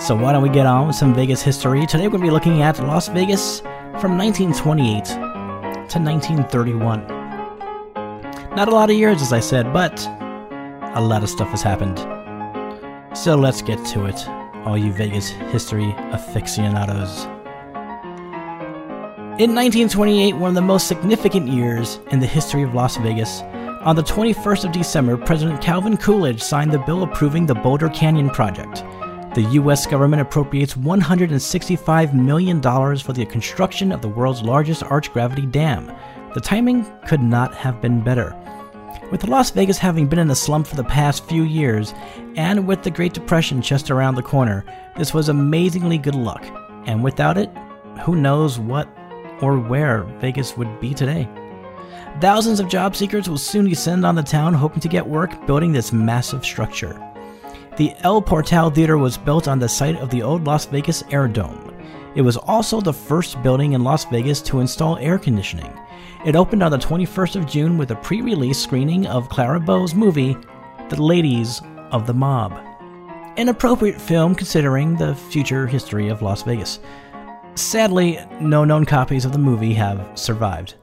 So, 0.00 0.14
why 0.14 0.32
don't 0.32 0.42
we 0.42 0.48
get 0.48 0.66
on 0.66 0.86
with 0.86 0.96
some 0.96 1.14
Vegas 1.14 1.42
history? 1.42 1.84
Today, 1.84 2.04
we're 2.04 2.12
going 2.12 2.22
to 2.22 2.26
be 2.28 2.30
looking 2.30 2.62
at 2.62 2.78
Las 2.78 3.08
Vegas 3.08 3.60
from 4.00 4.18
1928 4.18 5.04
to 5.04 5.98
1931. 5.98 7.06
Not 8.56 8.68
a 8.68 8.70
lot 8.70 8.90
of 8.90 8.96
years, 8.96 9.22
as 9.22 9.32
I 9.32 9.40
said, 9.40 9.72
but 9.72 10.04
a 10.94 11.00
lot 11.00 11.22
of 11.22 11.28
stuff 11.28 11.48
has 11.48 11.62
happened. 11.62 11.98
So, 13.16 13.36
let's 13.36 13.62
get 13.62 13.84
to 13.86 14.06
it, 14.06 14.28
all 14.66 14.76
you 14.76 14.92
Vegas 14.92 15.28
history 15.28 15.94
aficionados. 16.10 17.24
In 19.40 19.54
1928, 19.54 20.34
one 20.34 20.48
of 20.48 20.54
the 20.54 20.62
most 20.62 20.88
significant 20.88 21.48
years 21.48 22.00
in 22.10 22.20
the 22.20 22.26
history 22.26 22.62
of 22.62 22.74
Las 22.74 22.96
Vegas, 22.96 23.42
on 23.82 23.94
the 23.96 24.02
21st 24.02 24.64
of 24.64 24.72
December, 24.72 25.16
President 25.16 25.60
Calvin 25.60 25.96
Coolidge 25.96 26.42
signed 26.42 26.72
the 26.72 26.78
bill 26.78 27.02
approving 27.02 27.46
the 27.46 27.54
Boulder 27.54 27.88
Canyon 27.90 28.30
Project. 28.30 28.82
The 29.34 29.42
U.S. 29.54 29.84
government 29.84 30.22
appropriates 30.22 30.74
$165 30.74 32.14
million 32.14 32.62
for 32.62 33.12
the 33.12 33.26
construction 33.26 33.90
of 33.90 34.00
the 34.00 34.08
world's 34.08 34.42
largest 34.42 34.84
arch 34.84 35.12
gravity 35.12 35.44
dam. 35.44 35.92
The 36.34 36.40
timing 36.40 36.86
could 37.08 37.20
not 37.20 37.52
have 37.52 37.80
been 37.80 38.00
better. 38.00 38.36
With 39.10 39.26
Las 39.26 39.50
Vegas 39.50 39.76
having 39.76 40.06
been 40.06 40.20
in 40.20 40.30
a 40.30 40.36
slump 40.36 40.68
for 40.68 40.76
the 40.76 40.84
past 40.84 41.26
few 41.26 41.42
years, 41.42 41.94
and 42.36 42.64
with 42.68 42.84
the 42.84 42.92
Great 42.92 43.12
Depression 43.12 43.60
just 43.60 43.90
around 43.90 44.14
the 44.14 44.22
corner, 44.22 44.64
this 44.96 45.12
was 45.12 45.28
amazingly 45.28 45.98
good 45.98 46.14
luck. 46.14 46.46
And 46.86 47.02
without 47.02 47.36
it, 47.36 47.50
who 48.04 48.14
knows 48.14 48.60
what 48.60 48.88
or 49.42 49.58
where 49.58 50.04
Vegas 50.20 50.56
would 50.56 50.80
be 50.80 50.94
today. 50.94 51.28
Thousands 52.20 52.60
of 52.60 52.68
job 52.68 52.94
seekers 52.94 53.28
will 53.28 53.38
soon 53.38 53.68
descend 53.68 54.06
on 54.06 54.14
the 54.14 54.22
town 54.22 54.54
hoping 54.54 54.80
to 54.80 54.88
get 54.88 55.04
work 55.04 55.44
building 55.44 55.72
this 55.72 55.92
massive 55.92 56.44
structure. 56.44 57.00
The 57.76 57.92
El 58.02 58.22
Portal 58.22 58.70
Theater 58.70 58.98
was 58.98 59.18
built 59.18 59.48
on 59.48 59.58
the 59.58 59.68
site 59.68 59.96
of 59.96 60.08
the 60.08 60.22
old 60.22 60.44
Las 60.44 60.64
Vegas 60.66 61.02
Air 61.10 61.26
Dome. 61.26 61.74
It 62.14 62.22
was 62.22 62.36
also 62.36 62.80
the 62.80 62.92
first 62.92 63.42
building 63.42 63.72
in 63.72 63.82
Las 63.82 64.04
Vegas 64.04 64.40
to 64.42 64.60
install 64.60 64.96
air 64.98 65.18
conditioning. 65.18 65.76
It 66.24 66.36
opened 66.36 66.62
on 66.62 66.70
the 66.70 66.78
21st 66.78 67.34
of 67.34 67.46
June 67.46 67.76
with 67.76 67.90
a 67.90 67.96
pre 67.96 68.22
release 68.22 68.62
screening 68.62 69.08
of 69.08 69.28
Clara 69.28 69.58
Bow's 69.58 69.92
movie, 69.92 70.36
The 70.88 71.02
Ladies 71.02 71.62
of 71.90 72.06
the 72.06 72.14
Mob. 72.14 72.52
An 73.36 73.48
appropriate 73.48 74.00
film 74.00 74.36
considering 74.36 74.96
the 74.96 75.16
future 75.16 75.66
history 75.66 76.08
of 76.08 76.22
Las 76.22 76.44
Vegas. 76.44 76.78
Sadly, 77.56 78.20
no 78.40 78.64
known 78.64 78.84
copies 78.84 79.24
of 79.24 79.32
the 79.32 79.38
movie 79.38 79.74
have 79.74 80.16
survived. 80.16 80.74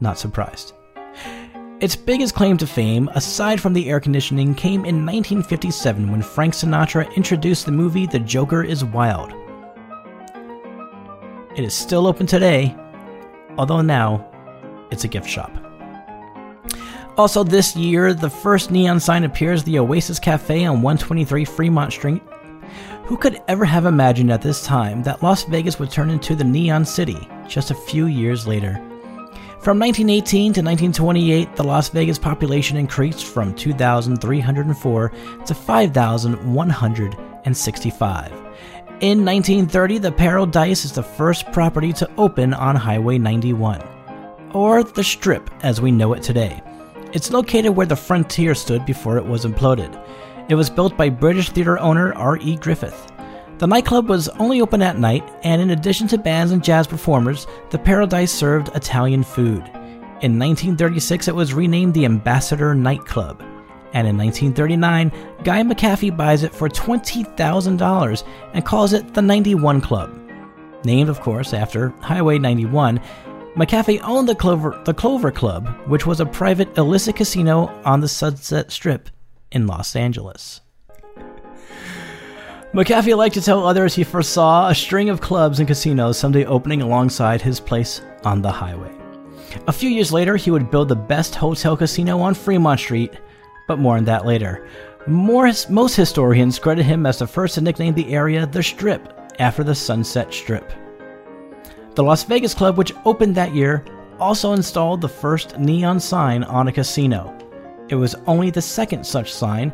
Not 0.00 0.18
surprised. 0.18 0.74
Its 1.78 1.94
biggest 1.94 2.34
claim 2.34 2.56
to 2.56 2.66
fame, 2.66 3.10
aside 3.14 3.60
from 3.60 3.74
the 3.74 3.90
air 3.90 4.00
conditioning, 4.00 4.54
came 4.54 4.86
in 4.86 5.04
1957 5.04 6.10
when 6.10 6.22
Frank 6.22 6.54
Sinatra 6.54 7.14
introduced 7.16 7.66
the 7.66 7.72
movie 7.72 8.06
The 8.06 8.18
Joker 8.18 8.62
is 8.62 8.82
Wild. 8.82 9.34
It 11.54 11.64
is 11.64 11.74
still 11.74 12.06
open 12.06 12.26
today, 12.26 12.74
although 13.58 13.82
now 13.82 14.26
it's 14.90 15.04
a 15.04 15.08
gift 15.08 15.28
shop. 15.28 15.52
Also, 17.18 17.44
this 17.44 17.76
year, 17.76 18.14
the 18.14 18.30
first 18.30 18.70
neon 18.70 18.98
sign 18.98 19.24
appears 19.24 19.62
the 19.62 19.78
Oasis 19.78 20.18
Cafe 20.18 20.64
on 20.64 20.80
123 20.80 21.44
Fremont 21.44 21.92
Street 21.92 22.22
who 23.04 23.16
could 23.16 23.40
ever 23.48 23.64
have 23.64 23.84
imagined 23.84 24.32
at 24.32 24.42
this 24.42 24.64
time 24.64 25.02
that 25.02 25.22
Las 25.22 25.44
Vegas 25.44 25.78
would 25.78 25.90
turn 25.90 26.10
into 26.10 26.34
the 26.34 26.42
Neon 26.42 26.84
City 26.84 27.28
just 27.46 27.70
a 27.70 27.74
few 27.74 28.06
years 28.06 28.46
later? 28.46 28.82
From 29.66 29.80
1918 29.80 30.52
to 30.52 30.62
1928, 30.62 31.56
the 31.56 31.64
Las 31.64 31.88
Vegas 31.88 32.20
population 32.20 32.76
increased 32.76 33.24
from 33.24 33.52
2,304 33.52 35.12
to 35.44 35.54
5,165. 35.54 38.32
In 39.00 39.24
1930, 39.24 39.98
the 39.98 40.12
Paradise 40.12 40.84
is 40.84 40.92
the 40.92 41.02
first 41.02 41.50
property 41.50 41.92
to 41.94 42.08
open 42.16 42.54
on 42.54 42.76
Highway 42.76 43.18
91, 43.18 43.82
or 44.52 44.84
the 44.84 45.02
Strip 45.02 45.50
as 45.64 45.80
we 45.80 45.90
know 45.90 46.12
it 46.12 46.22
today. 46.22 46.62
It's 47.12 47.32
located 47.32 47.74
where 47.74 47.86
the 47.86 47.96
Frontier 47.96 48.54
stood 48.54 48.86
before 48.86 49.18
it 49.18 49.26
was 49.26 49.44
imploded. 49.44 50.00
It 50.48 50.54
was 50.54 50.70
built 50.70 50.96
by 50.96 51.08
British 51.08 51.50
theater 51.50 51.76
owner 51.80 52.14
R.E. 52.14 52.54
Griffith. 52.58 53.10
The 53.58 53.66
nightclub 53.66 54.10
was 54.10 54.28
only 54.38 54.60
open 54.60 54.82
at 54.82 54.98
night, 54.98 55.26
and 55.42 55.62
in 55.62 55.70
addition 55.70 56.06
to 56.08 56.18
bands 56.18 56.52
and 56.52 56.62
jazz 56.62 56.86
performers, 56.86 57.46
the 57.70 57.78
Paradise 57.78 58.30
served 58.30 58.74
Italian 58.76 59.22
food. 59.22 59.64
In 60.20 60.38
1936, 60.38 61.28
it 61.28 61.34
was 61.34 61.54
renamed 61.54 61.94
the 61.94 62.04
Ambassador 62.04 62.74
Nightclub. 62.74 63.40
And 63.94 64.06
in 64.06 64.18
1939, 64.18 65.10
Guy 65.42 65.62
McAfee 65.62 66.14
buys 66.14 66.42
it 66.42 66.54
for 66.54 66.68
$20,000 66.68 68.24
and 68.52 68.64
calls 68.66 68.92
it 68.92 69.14
the 69.14 69.22
91 69.22 69.80
Club. 69.80 70.14
Named, 70.84 71.08
of 71.08 71.22
course, 71.22 71.54
after 71.54 71.94
Highway 72.00 72.38
91, 72.38 73.00
McAfee 73.54 74.02
owned 74.02 74.28
the 74.28 74.34
Clover, 74.34 74.78
the 74.84 74.92
Clover 74.92 75.30
Club, 75.30 75.66
which 75.86 76.04
was 76.04 76.20
a 76.20 76.26
private 76.26 76.76
illicit 76.76 77.16
casino 77.16 77.68
on 77.86 78.00
the 78.00 78.08
Sunset 78.08 78.70
Strip 78.70 79.08
in 79.50 79.66
Los 79.66 79.96
Angeles. 79.96 80.60
McAfee 82.74 83.16
liked 83.16 83.34
to 83.34 83.40
tell 83.40 83.66
others 83.66 83.94
he 83.94 84.04
foresaw 84.04 84.68
a 84.68 84.74
string 84.74 85.08
of 85.08 85.20
clubs 85.20 85.58
and 85.58 85.68
casinos 85.68 86.18
someday 86.18 86.44
opening 86.44 86.82
alongside 86.82 87.40
his 87.40 87.60
place 87.60 88.02
on 88.24 88.42
the 88.42 88.50
highway. 88.50 88.92
A 89.68 89.72
few 89.72 89.88
years 89.88 90.12
later, 90.12 90.36
he 90.36 90.50
would 90.50 90.70
build 90.70 90.88
the 90.88 90.96
best 90.96 91.34
hotel 91.34 91.76
casino 91.76 92.18
on 92.20 92.34
Fremont 92.34 92.78
Street, 92.78 93.14
but 93.68 93.78
more 93.78 93.96
on 93.96 94.04
that 94.04 94.26
later. 94.26 94.68
More, 95.06 95.50
most 95.70 95.94
historians 95.94 96.58
credit 96.58 96.84
him 96.84 97.06
as 97.06 97.18
the 97.20 97.26
first 97.26 97.54
to 97.54 97.60
nickname 97.60 97.94
the 97.94 98.12
area 98.12 98.46
the 98.46 98.62
Strip 98.62 99.12
after 99.38 99.62
the 99.62 99.74
Sunset 99.74 100.34
Strip. 100.34 100.72
The 101.94 102.02
Las 102.02 102.24
Vegas 102.24 102.54
Club, 102.54 102.76
which 102.76 102.92
opened 103.04 103.34
that 103.36 103.54
year, 103.54 103.84
also 104.18 104.52
installed 104.52 105.00
the 105.00 105.08
first 105.08 105.58
neon 105.58 106.00
sign 106.00 106.42
on 106.44 106.68
a 106.68 106.72
casino. 106.72 107.32
It 107.88 107.94
was 107.94 108.16
only 108.26 108.50
the 108.50 108.60
second 108.60 109.06
such 109.06 109.32
sign. 109.32 109.72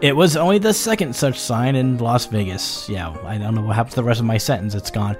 It 0.00 0.16
was 0.16 0.36
only 0.36 0.58
the 0.58 0.74
second 0.74 1.14
such 1.14 1.38
sign 1.38 1.76
in 1.76 1.98
Las 1.98 2.26
Vegas. 2.26 2.88
Yeah, 2.88 3.16
I 3.24 3.38
don't 3.38 3.54
know 3.54 3.62
what 3.62 3.76
happened 3.76 3.92
to 3.92 3.96
the 3.96 4.04
rest 4.04 4.20
of 4.20 4.26
my 4.26 4.38
sentence. 4.38 4.74
It's 4.74 4.90
gone. 4.90 5.16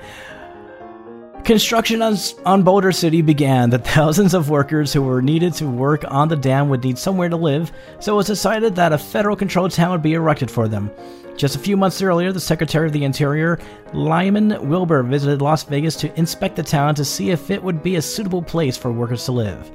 Construction 1.44 2.02
on, 2.02 2.16
on 2.46 2.62
Boulder 2.62 2.92
City 2.92 3.20
began. 3.20 3.70
The 3.70 3.78
thousands 3.96 4.32
of 4.32 4.48
workers 4.48 4.92
who 4.92 5.02
were 5.02 5.20
needed 5.20 5.54
to 5.54 5.66
work 5.66 6.04
on 6.06 6.28
the 6.28 6.36
dam 6.36 6.68
would 6.68 6.84
need 6.84 6.98
somewhere 6.98 7.28
to 7.28 7.36
live, 7.36 7.72
so 7.98 8.14
it 8.14 8.16
was 8.16 8.26
decided 8.26 8.76
that 8.76 8.92
a 8.92 8.98
federal 8.98 9.34
controlled 9.34 9.72
town 9.72 9.90
would 9.90 10.02
be 10.02 10.14
erected 10.14 10.50
for 10.50 10.68
them. 10.68 10.90
Just 11.36 11.56
a 11.56 11.58
few 11.58 11.76
months 11.76 12.00
earlier, 12.00 12.30
the 12.30 12.38
Secretary 12.38 12.86
of 12.86 12.92
the 12.92 13.04
Interior, 13.04 13.58
Lyman 13.92 14.68
Wilbur, 14.68 15.02
visited 15.02 15.42
Las 15.42 15.64
Vegas 15.64 15.96
to 15.96 16.16
inspect 16.18 16.56
the 16.56 16.62
town 16.62 16.94
to 16.94 17.04
see 17.04 17.30
if 17.30 17.50
it 17.50 17.62
would 17.62 17.82
be 17.82 17.96
a 17.96 18.02
suitable 18.02 18.42
place 18.42 18.76
for 18.76 18.92
workers 18.92 19.24
to 19.24 19.32
live. 19.32 19.70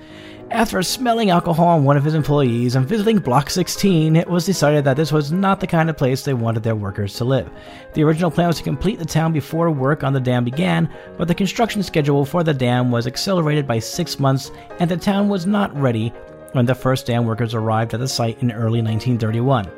After 0.52 0.82
smelling 0.82 1.30
alcohol 1.30 1.68
on 1.68 1.84
one 1.84 1.98
of 1.98 2.06
his 2.06 2.14
employees 2.14 2.76
and 2.76 2.88
visiting 2.88 3.20
Block 3.20 3.50
16, 3.50 4.16
it 4.16 4.30
was 4.30 4.46
decided 4.46 4.86
that 4.86 4.96
this 4.96 5.12
was 5.12 5.30
not 5.30 5.60
the 5.60 5.68
kind 5.68 5.90
of 5.90 5.98
place 5.98 6.24
they 6.24 6.34
wanted 6.34 6.64
their 6.64 6.76
workers 6.76 7.16
to 7.16 7.26
live. 7.26 7.50
The 7.94 8.04
original 8.04 8.32
plan 8.32 8.48
was 8.48 8.58
to 8.58 8.64
complete 8.64 8.98
the 8.98 9.06
town 9.06 9.34
before 9.34 9.70
work 9.70 10.06
on 10.06 10.14
the 10.14 10.22
dam 10.22 10.46
began, 10.46 10.90
but 11.18 11.28
the 11.28 11.36
construction 11.36 11.84
schedule 11.84 12.24
for 12.24 12.44
the 12.44 12.54
dam 12.54 12.92
was 12.92 13.08
accelerated 13.08 13.68
by 13.68 13.80
six 13.80 14.20
months, 14.20 14.52
and 14.80 14.90
the 14.90 14.96
town 14.96 15.28
was 15.28 15.46
not 15.46 15.76
ready 15.78 16.14
when 16.54 16.66
the 16.66 16.74
first 16.74 17.06
dam 17.06 17.26
workers 17.26 17.54
arrived 17.54 17.94
at 17.94 18.00
the 18.00 18.08
site 18.08 18.42
in 18.42 18.52
early 18.52 18.82
1931. 18.82 19.70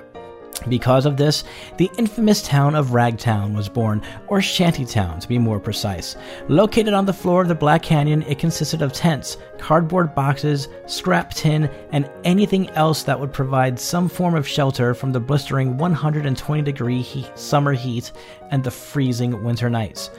Because 0.68 1.06
of 1.06 1.18
this, 1.18 1.44
the 1.78 1.90
infamous 1.98 2.42
town 2.42 2.76
of 2.76 2.88
Ragtown 2.88 3.56
was 3.56 3.70
born, 3.70 4.02
or 4.28 4.40
Shantytown 4.40 5.20
to 5.20 5.28
be 5.28 5.38
more 5.38 5.60
precise. 5.60 6.16
Located 6.48 6.94
on 6.94 7.06
the 7.06 7.14
floor 7.14 7.42
of 7.42 7.48
the 7.48 7.56
Black 7.56 7.82
Canyon, 7.82 8.24
it 8.24 8.40
consisted 8.40 8.82
of 8.82 8.94
tents, 8.94 9.38
cardboard 9.58 10.14
boxes, 10.14 10.68
scrap 10.86 11.34
tin, 11.34 11.70
and 11.92 12.10
anything 12.24 12.70
else 12.72 13.04
that 13.04 13.20
would 13.20 13.32
provide 13.32 13.80
some 13.80 14.10
form 14.10 14.36
of 14.36 14.48
shelter 14.48 14.94
from 14.94 15.12
the 15.12 15.20
blistering 15.20 15.78
120 15.78 16.62
degree 16.62 17.26
summer 17.36 17.74
heat 17.74 18.12
and 18.52 18.64
the 18.64 18.72
freezing 18.72 19.44
winter 19.44 19.70
nights. 19.70 20.10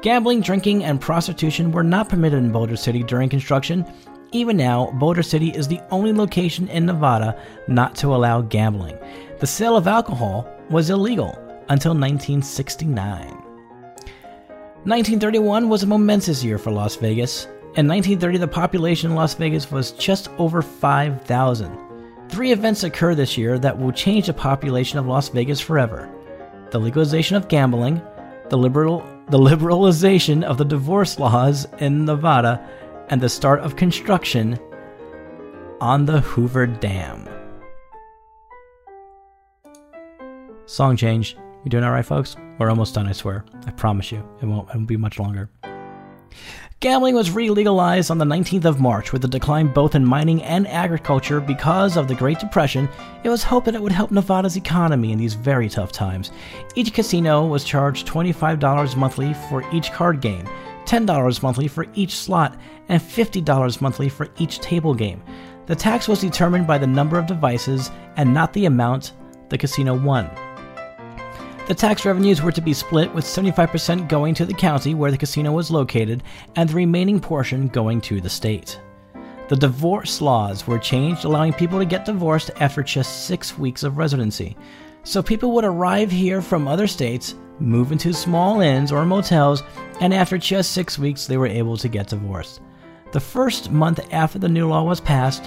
Gambling, 0.00 0.42
drinking, 0.42 0.84
and 0.84 1.00
prostitution 1.00 1.72
were 1.72 1.82
not 1.82 2.08
permitted 2.08 2.38
in 2.38 2.52
Boulder 2.52 2.76
City 2.76 3.02
during 3.02 3.28
construction. 3.28 3.84
Even 4.30 4.56
now, 4.56 4.92
Boulder 4.92 5.22
City 5.22 5.48
is 5.48 5.66
the 5.66 5.80
only 5.90 6.12
location 6.12 6.68
in 6.68 6.86
Nevada 6.86 7.40
not 7.66 7.96
to 7.96 8.14
allow 8.14 8.42
gambling. 8.42 8.96
The 9.38 9.46
sale 9.46 9.76
of 9.76 9.86
alcohol 9.86 10.48
was 10.68 10.90
illegal 10.90 11.30
until 11.68 11.92
1969. 11.92 13.28
1931 14.84 15.68
was 15.68 15.84
a 15.84 15.86
momentous 15.86 16.42
year 16.42 16.58
for 16.58 16.72
Las 16.72 16.96
Vegas. 16.96 17.44
In 17.76 17.86
1930, 17.86 18.38
the 18.38 18.48
population 18.48 19.10
in 19.10 19.16
Las 19.16 19.34
Vegas 19.34 19.70
was 19.70 19.92
just 19.92 20.28
over 20.38 20.60
5,000. 20.60 21.78
Three 22.28 22.50
events 22.50 22.82
occur 22.82 23.14
this 23.14 23.38
year 23.38 23.60
that 23.60 23.78
will 23.78 23.92
change 23.92 24.26
the 24.26 24.32
population 24.32 24.98
of 24.98 25.06
Las 25.06 25.28
Vegas 25.28 25.60
forever 25.60 26.12
the 26.70 26.78
legalization 26.78 27.36
of 27.36 27.48
gambling, 27.48 28.02
the, 28.50 28.58
liberal, 28.58 28.98
the 29.30 29.38
liberalization 29.38 30.42
of 30.42 30.58
the 30.58 30.64
divorce 30.64 31.18
laws 31.18 31.66
in 31.78 32.04
Nevada, 32.04 32.68
and 33.08 33.20
the 33.20 33.28
start 33.28 33.60
of 33.60 33.76
construction 33.76 34.58
on 35.80 36.04
the 36.04 36.20
Hoover 36.20 36.66
Dam. 36.66 37.26
Song 40.68 40.98
change. 40.98 41.34
You 41.64 41.70
doing 41.70 41.82
alright, 41.82 42.04
folks? 42.04 42.36
We're 42.58 42.68
almost 42.68 42.94
done, 42.94 43.06
I 43.06 43.12
swear. 43.12 43.42
I 43.66 43.70
promise 43.70 44.12
you. 44.12 44.18
It 44.42 44.44
won't, 44.44 44.68
it 44.68 44.74
won't 44.74 44.86
be 44.86 44.98
much 44.98 45.18
longer. 45.18 45.48
Gambling 46.80 47.14
was 47.14 47.30
re 47.30 47.48
legalized 47.48 48.10
on 48.10 48.18
the 48.18 48.26
19th 48.26 48.66
of 48.66 48.78
March 48.78 49.10
with 49.10 49.24
a 49.24 49.28
decline 49.28 49.72
both 49.72 49.94
in 49.94 50.04
mining 50.04 50.42
and 50.42 50.68
agriculture 50.68 51.40
because 51.40 51.96
of 51.96 52.06
the 52.06 52.14
Great 52.14 52.38
Depression. 52.38 52.86
It 53.24 53.30
was 53.30 53.42
hoped 53.42 53.64
that 53.64 53.76
it 53.76 53.80
would 53.80 53.92
help 53.92 54.10
Nevada's 54.10 54.56
economy 54.56 55.10
in 55.10 55.18
these 55.18 55.32
very 55.32 55.70
tough 55.70 55.90
times. 55.90 56.32
Each 56.74 56.92
casino 56.92 57.46
was 57.46 57.64
charged 57.64 58.06
$25 58.06 58.94
monthly 58.94 59.32
for 59.48 59.64
each 59.72 59.90
card 59.90 60.20
game, 60.20 60.46
$10 60.84 61.42
monthly 61.42 61.66
for 61.66 61.86
each 61.94 62.14
slot, 62.14 62.60
and 62.90 63.00
$50 63.00 63.80
monthly 63.80 64.10
for 64.10 64.28
each 64.36 64.58
table 64.58 64.92
game. 64.92 65.22
The 65.64 65.74
tax 65.74 66.08
was 66.08 66.20
determined 66.20 66.66
by 66.66 66.76
the 66.76 66.86
number 66.86 67.18
of 67.18 67.26
devices 67.26 67.90
and 68.16 68.34
not 68.34 68.52
the 68.52 68.66
amount 68.66 69.14
the 69.48 69.56
casino 69.56 69.98
won. 69.98 70.30
The 71.68 71.74
tax 71.74 72.06
revenues 72.06 72.40
were 72.40 72.50
to 72.52 72.62
be 72.62 72.72
split, 72.72 73.14
with 73.14 73.26
75% 73.26 74.08
going 74.08 74.32
to 74.36 74.46
the 74.46 74.54
county 74.54 74.94
where 74.94 75.10
the 75.10 75.18
casino 75.18 75.52
was 75.52 75.70
located, 75.70 76.22
and 76.56 76.66
the 76.66 76.74
remaining 76.74 77.20
portion 77.20 77.68
going 77.68 78.00
to 78.00 78.22
the 78.22 78.30
state. 78.30 78.80
The 79.50 79.56
divorce 79.56 80.22
laws 80.22 80.66
were 80.66 80.78
changed, 80.78 81.26
allowing 81.26 81.52
people 81.52 81.78
to 81.78 81.84
get 81.84 82.06
divorced 82.06 82.50
after 82.58 82.82
just 82.82 83.26
six 83.26 83.58
weeks 83.58 83.82
of 83.82 83.98
residency. 83.98 84.56
So 85.04 85.22
people 85.22 85.52
would 85.52 85.66
arrive 85.66 86.10
here 86.10 86.40
from 86.40 86.66
other 86.66 86.86
states, 86.86 87.34
move 87.58 87.92
into 87.92 88.14
small 88.14 88.62
inns 88.62 88.90
or 88.90 89.04
motels, 89.04 89.62
and 90.00 90.14
after 90.14 90.38
just 90.38 90.72
six 90.72 90.98
weeks, 90.98 91.26
they 91.26 91.36
were 91.36 91.46
able 91.46 91.76
to 91.76 91.88
get 91.88 92.08
divorced. 92.08 92.62
The 93.12 93.20
first 93.20 93.70
month 93.70 94.00
after 94.10 94.38
the 94.38 94.48
new 94.48 94.68
law 94.68 94.84
was 94.84 95.02
passed, 95.02 95.44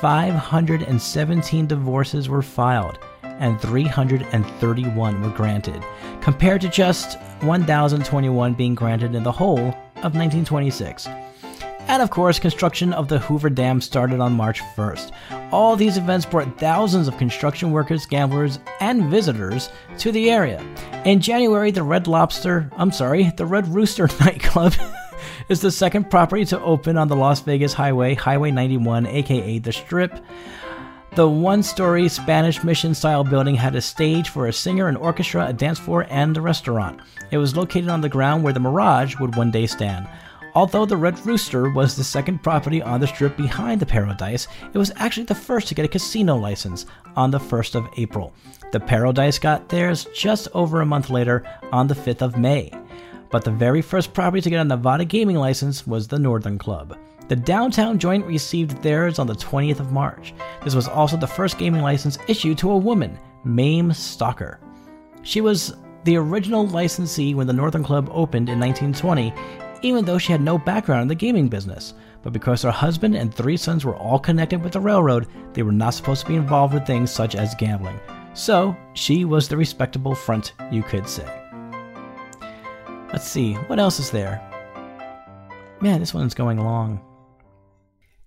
517 0.00 1.68
divorces 1.68 2.28
were 2.28 2.42
filed 2.42 2.98
and 3.40 3.60
331 3.60 5.20
were 5.20 5.30
granted, 5.30 5.82
compared 6.20 6.60
to 6.60 6.68
just 6.68 7.18
1,021 7.40 8.54
being 8.54 8.74
granted 8.74 9.14
in 9.14 9.22
the 9.22 9.32
whole 9.32 9.68
of 9.96 10.14
1926. 10.14 11.08
And 11.90 12.02
of 12.02 12.10
course, 12.10 12.38
construction 12.38 12.92
of 12.92 13.08
the 13.08 13.18
Hoover 13.18 13.50
Dam 13.50 13.80
started 13.80 14.20
on 14.20 14.34
March 14.34 14.60
1st. 14.76 15.10
All 15.50 15.74
these 15.74 15.96
events 15.96 16.24
brought 16.24 16.56
thousands 16.56 17.08
of 17.08 17.18
construction 17.18 17.72
workers, 17.72 18.06
gamblers, 18.06 18.60
and 18.80 19.10
visitors 19.10 19.70
to 19.98 20.12
the 20.12 20.30
area. 20.30 20.64
In 21.04 21.20
January, 21.20 21.72
the 21.72 21.82
Red 21.82 22.06
Lobster, 22.06 22.70
I'm 22.76 22.92
sorry, 22.92 23.32
the 23.36 23.44
Red 23.46 23.66
Rooster 23.66 24.08
nightclub 24.20 24.74
is 25.48 25.62
the 25.62 25.72
second 25.72 26.10
property 26.10 26.44
to 26.44 26.60
open 26.60 26.96
on 26.96 27.08
the 27.08 27.16
Las 27.16 27.40
Vegas 27.40 27.72
Highway, 27.72 28.14
Highway 28.14 28.52
91, 28.52 29.06
aka 29.06 29.58
the 29.58 29.72
Strip. 29.72 30.16
The 31.16 31.28
one 31.28 31.64
story 31.64 32.08
Spanish 32.08 32.62
mission 32.62 32.94
style 32.94 33.24
building 33.24 33.56
had 33.56 33.74
a 33.74 33.80
stage 33.80 34.28
for 34.28 34.46
a 34.46 34.52
singer, 34.52 34.86
an 34.86 34.94
orchestra, 34.94 35.48
a 35.48 35.52
dance 35.52 35.80
floor, 35.80 36.06
and 36.08 36.36
a 36.36 36.40
restaurant. 36.40 37.00
It 37.32 37.38
was 37.38 37.56
located 37.56 37.88
on 37.88 38.00
the 38.00 38.08
ground 38.08 38.44
where 38.44 38.52
the 38.52 38.60
Mirage 38.60 39.18
would 39.18 39.34
one 39.34 39.50
day 39.50 39.66
stand. 39.66 40.06
Although 40.54 40.86
the 40.86 40.96
Red 40.96 41.18
Rooster 41.26 41.68
was 41.70 41.96
the 41.96 42.04
second 42.04 42.44
property 42.44 42.80
on 42.80 43.00
the 43.00 43.08
strip 43.08 43.36
behind 43.36 43.80
the 43.80 43.86
Paradise, 43.86 44.46
it 44.72 44.78
was 44.78 44.92
actually 44.96 45.26
the 45.26 45.34
first 45.34 45.66
to 45.68 45.74
get 45.74 45.84
a 45.84 45.88
casino 45.88 46.36
license 46.36 46.86
on 47.16 47.32
the 47.32 47.40
1st 47.40 47.74
of 47.74 47.88
April. 47.96 48.32
The 48.70 48.78
Paradise 48.80 49.40
got 49.40 49.68
theirs 49.68 50.06
just 50.14 50.46
over 50.54 50.80
a 50.80 50.86
month 50.86 51.10
later 51.10 51.44
on 51.72 51.88
the 51.88 51.94
5th 51.94 52.22
of 52.22 52.38
May. 52.38 52.72
But 53.30 53.44
the 53.44 53.50
very 53.50 53.82
first 53.82 54.14
property 54.14 54.42
to 54.42 54.50
get 54.50 54.60
a 54.60 54.64
Nevada 54.64 55.04
gaming 55.04 55.36
license 55.36 55.88
was 55.88 56.06
the 56.06 56.20
Northern 56.20 56.58
Club. 56.58 56.96
The 57.30 57.36
downtown 57.36 57.96
joint 58.00 58.26
received 58.26 58.82
theirs 58.82 59.20
on 59.20 59.28
the 59.28 59.34
20th 59.34 59.78
of 59.78 59.92
March. 59.92 60.34
This 60.64 60.74
was 60.74 60.88
also 60.88 61.16
the 61.16 61.28
first 61.28 61.58
gaming 61.58 61.80
license 61.80 62.18
issued 62.26 62.58
to 62.58 62.72
a 62.72 62.76
woman, 62.76 63.16
Mayme 63.46 63.92
Stocker. 63.92 64.58
She 65.22 65.40
was 65.40 65.76
the 66.02 66.16
original 66.16 66.66
licensee 66.66 67.34
when 67.34 67.46
the 67.46 67.52
Northern 67.52 67.84
Club 67.84 68.10
opened 68.10 68.48
in 68.48 68.58
1920, 68.58 69.32
even 69.82 70.04
though 70.04 70.18
she 70.18 70.32
had 70.32 70.40
no 70.40 70.58
background 70.58 71.02
in 71.02 71.06
the 71.06 71.14
gaming 71.14 71.46
business. 71.46 71.94
But 72.24 72.32
because 72.32 72.62
her 72.62 72.72
husband 72.72 73.14
and 73.14 73.32
three 73.32 73.56
sons 73.56 73.84
were 73.84 73.94
all 73.94 74.18
connected 74.18 74.60
with 74.60 74.72
the 74.72 74.80
railroad, 74.80 75.28
they 75.52 75.62
were 75.62 75.70
not 75.70 75.94
supposed 75.94 76.22
to 76.22 76.28
be 76.28 76.34
involved 76.34 76.74
with 76.74 76.84
things 76.84 77.12
such 77.12 77.36
as 77.36 77.54
gambling. 77.54 78.00
So, 78.34 78.76
she 78.94 79.24
was 79.24 79.46
the 79.46 79.56
respectable 79.56 80.16
front, 80.16 80.54
you 80.72 80.82
could 80.82 81.08
say. 81.08 81.30
Let's 83.12 83.28
see, 83.28 83.54
what 83.54 83.78
else 83.78 84.00
is 84.00 84.10
there? 84.10 84.42
Man, 85.80 86.00
this 86.00 86.12
one's 86.12 86.34
going 86.34 86.58
long. 86.58 87.00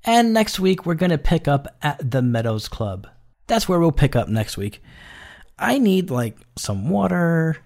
And 0.06 0.34
next 0.34 0.60
week, 0.60 0.86
we're 0.86 0.96
going 0.96 1.12
to 1.12 1.18
pick 1.18 1.48
up 1.48 1.68
at 1.82 2.12
the 2.12 2.22
Meadows 2.22 2.68
Club. 2.68 3.08
That's 3.48 3.70
where 3.70 3.80
we'll 3.80 3.92
pick 3.92 4.16
up 4.16 4.28
next 4.28 4.58
week. 4.58 4.82
I 5.58 5.78
need 5.78 6.10
like 6.10 6.38
some 6.58 6.90
water 6.90 7.58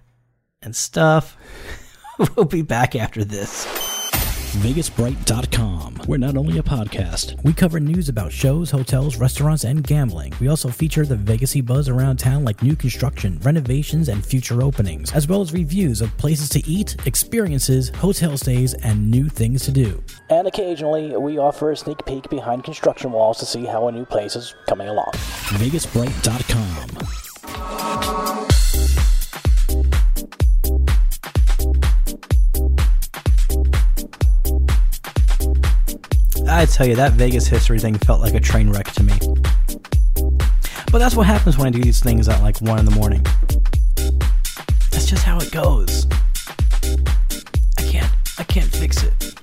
and 0.62 0.76
stuff. 0.76 1.38
we'll 2.36 2.46
be 2.46 2.62
back 2.62 2.96
after 2.96 3.24
this. 3.24 3.66
VegasBright.com. 4.56 6.02
We're 6.08 6.18
not 6.18 6.38
only 6.38 6.58
a 6.58 6.64
podcast, 6.64 7.44
we 7.44 7.54
cover 7.54 7.80
news 7.80 8.10
about 8.10 8.32
shows, 8.32 8.72
hotels, 8.72 9.18
restaurants, 9.18 9.66
and 9.66 9.84
gambling. 9.84 10.34
We 10.40 10.48
also 10.48 10.70
feature 10.70 11.06
the 11.06 11.16
Vegasy 11.16 11.64
buzz 11.64 11.90
around 11.90 12.18
town 12.18 12.44
like 12.44 12.64
new 12.64 12.76
construction, 12.76 13.40
renovations, 13.44 14.10
and 14.10 14.26
future 14.26 14.62
openings, 14.62 15.12
as 15.12 15.28
well 15.28 15.42
as 15.42 15.54
reviews 15.54 16.02
of 16.02 16.16
places 16.18 16.50
to 16.50 16.66
eat, 16.68 16.96
experiences, 17.06 17.90
hotel 17.90 18.38
stays, 18.38 18.74
and 18.74 19.12
new 19.12 19.28
things 19.28 19.66
to 19.66 19.72
do. 19.72 20.02
And 20.30 20.48
occasionally, 20.48 21.16
we 21.18 21.38
offer 21.38 21.72
a 21.72 21.78
sneak 21.78 22.06
peek 22.06 22.30
behind 22.30 22.64
construction 22.64 23.12
walls 23.12 23.40
to 23.40 23.46
see 23.46 23.66
how 23.66 23.88
a 23.88 23.92
new 23.92 24.06
place 24.06 24.36
is 24.36 24.56
coming 24.68 24.88
along. 24.88 25.12
VegasBright.com. 25.60 27.17
I 36.58 36.66
tell 36.66 36.88
you, 36.88 36.96
that 36.96 37.12
Vegas 37.12 37.46
history 37.46 37.78
thing 37.78 37.94
felt 38.00 38.20
like 38.20 38.34
a 38.34 38.40
train 38.40 38.72
wreck 38.72 38.92
to 38.94 39.04
me. 39.04 39.14
But 40.92 40.98
that's 40.98 41.16
what 41.16 41.28
happens 41.28 41.56
when 41.56 41.68
I 41.68 41.70
do 41.70 41.80
these 41.80 42.00
things 42.00 42.28
at 42.28 42.42
like 42.42 42.60
1 42.62 42.80
in 42.80 42.86
the 42.86 42.92
morning. 42.92 43.24
That's 44.90 45.06
just 45.06 45.24
how 45.24 45.38
it 45.38 45.52
goes. 45.52 46.08
I 47.78 47.84
can't, 47.84 48.12
I 48.40 48.44
can't 48.44 48.72
fix 48.72 49.04
it. 49.04 49.36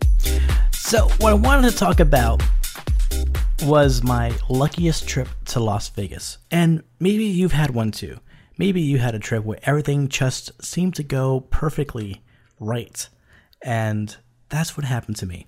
So, 0.72 1.07
what 1.20 1.31
I 1.31 1.35
wanted 1.35 1.70
to 1.70 1.77
talk 1.77 2.00
about 2.00 2.42
was 3.62 4.03
my 4.03 4.33
luckiest 4.48 5.07
trip 5.07 5.29
to 5.44 5.61
Las 5.61 5.90
Vegas. 5.90 6.38
And 6.50 6.83
maybe 6.98 7.27
you've 7.27 7.53
had 7.53 7.70
one 7.70 7.92
too. 7.92 8.18
Maybe 8.59 8.81
you 8.81 8.98
had 8.98 9.14
a 9.14 9.20
trip 9.20 9.44
where 9.44 9.61
everything 9.62 10.09
just 10.09 10.50
seemed 10.64 10.96
to 10.96 11.05
go 11.05 11.46
perfectly 11.50 12.22
right. 12.59 13.09
And 13.62 14.16
that's 14.48 14.77
what 14.77 14.85
happened 14.85 15.14
to 15.18 15.27
me. 15.27 15.46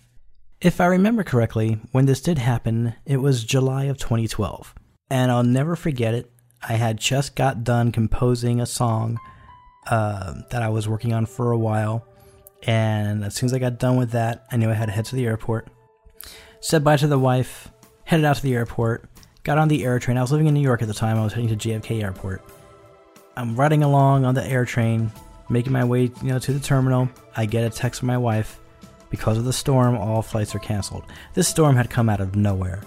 If 0.67 0.81
I 0.81 0.87
remember 0.87 1.23
correctly, 1.23 1.79
when 1.93 2.07
this 2.07 2.21
did 2.21 2.39
happen, 2.39 2.97
it 3.05 3.19
was 3.19 3.45
July 3.45 3.85
of 3.85 3.99
2012. 3.99 4.75
And 5.09 5.31
I'll 5.31 5.45
never 5.45 5.77
forget 5.77 6.13
it. 6.13 6.29
I 6.61 6.73
had 6.73 6.99
just 6.99 7.37
got 7.37 7.63
done 7.63 7.93
composing 7.93 8.61
a 8.61 8.67
song 8.67 9.21
uh, 9.87 10.35
that 10.51 10.63
I 10.63 10.69
was 10.69 10.89
working 10.89 11.13
on 11.13 11.25
for 11.25 11.53
a 11.53 11.57
while. 11.57 12.05
And 12.65 13.25
as 13.25 13.37
soon 13.37 13.47
as 13.47 13.55
I 13.55 13.61
got 13.61 13.79
done 13.79 13.97
with 13.97 14.11
that, 14.11 14.45
I 14.51 14.57
knew 14.57 14.69
I 14.69 14.75
had 14.75 14.87
to 14.87 14.93
head 14.93 15.05
to 15.05 15.15
the 15.15 15.27
airport. 15.27 15.69
Said 16.59 16.83
bye 16.83 16.97
to 16.97 17.07
the 17.07 17.17
wife, 17.17 17.71
headed 18.03 18.25
out 18.25 18.35
to 18.35 18.43
the 18.43 18.57
airport, 18.57 19.09
got 19.45 19.59
on 19.59 19.69
the 19.69 19.85
air 19.85 20.01
train. 20.01 20.19
I 20.19 20.23
was 20.23 20.33
living 20.33 20.49
in 20.49 20.55
New 20.55 20.63
York 20.63 20.83
at 20.83 20.89
the 20.89 20.95
time. 20.95 21.17
I 21.17 21.23
was 21.23 21.33
heading 21.33 21.57
to 21.57 21.69
JFK 21.69 22.03
Airport. 22.03 22.43
I'm 23.37 23.55
riding 23.55 23.85
along 23.85 24.25
on 24.25 24.35
the 24.35 24.45
air 24.45 24.65
train, 24.65 25.13
making 25.49 25.73
my 25.73 25.85
way, 25.85 26.11
you 26.23 26.25
know, 26.25 26.41
to 26.41 26.53
the 26.53 26.59
terminal. 26.59 27.09
I 27.37 27.47
get 27.47 27.63
a 27.63 27.71
text 27.71 28.01
from 28.01 28.09
my 28.09 28.19
wife 28.19 28.59
because 29.11 29.39
of 29.39 29.45
the 29.45 29.53
storm, 29.53 29.97
all 29.97 30.23
flights 30.23 30.55
are 30.55 30.61
canceled. 30.61 31.05
This 31.35 31.49
storm 31.49 31.77
had 31.77 31.91
come 31.91 32.09
out 32.09 32.21
of 32.21 32.37
nowhere. 32.37 32.83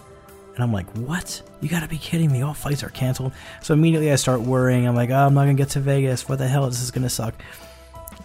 And 0.54 0.64
I'm 0.64 0.74
like, 0.74 0.90
what? 0.98 1.42
You 1.62 1.70
gotta 1.70 1.88
be 1.88 1.98
kidding 1.98 2.32
me. 2.32 2.42
All 2.42 2.54
flights 2.54 2.84
are 2.84 2.90
canceled. 2.90 3.32
So 3.62 3.74
immediately 3.74 4.12
I 4.12 4.16
start 4.16 4.42
worrying. 4.42 4.88
I'm 4.88 4.96
like, 4.96 5.10
oh, 5.10 5.26
I'm 5.26 5.34
not 5.34 5.44
gonna 5.44 5.54
get 5.54 5.70
to 5.70 5.80
Vegas. 5.80 6.28
What 6.28 6.40
the 6.40 6.48
hell? 6.48 6.66
This 6.68 6.82
is 6.82 6.92
gonna 6.92 7.10
suck. 7.10 7.36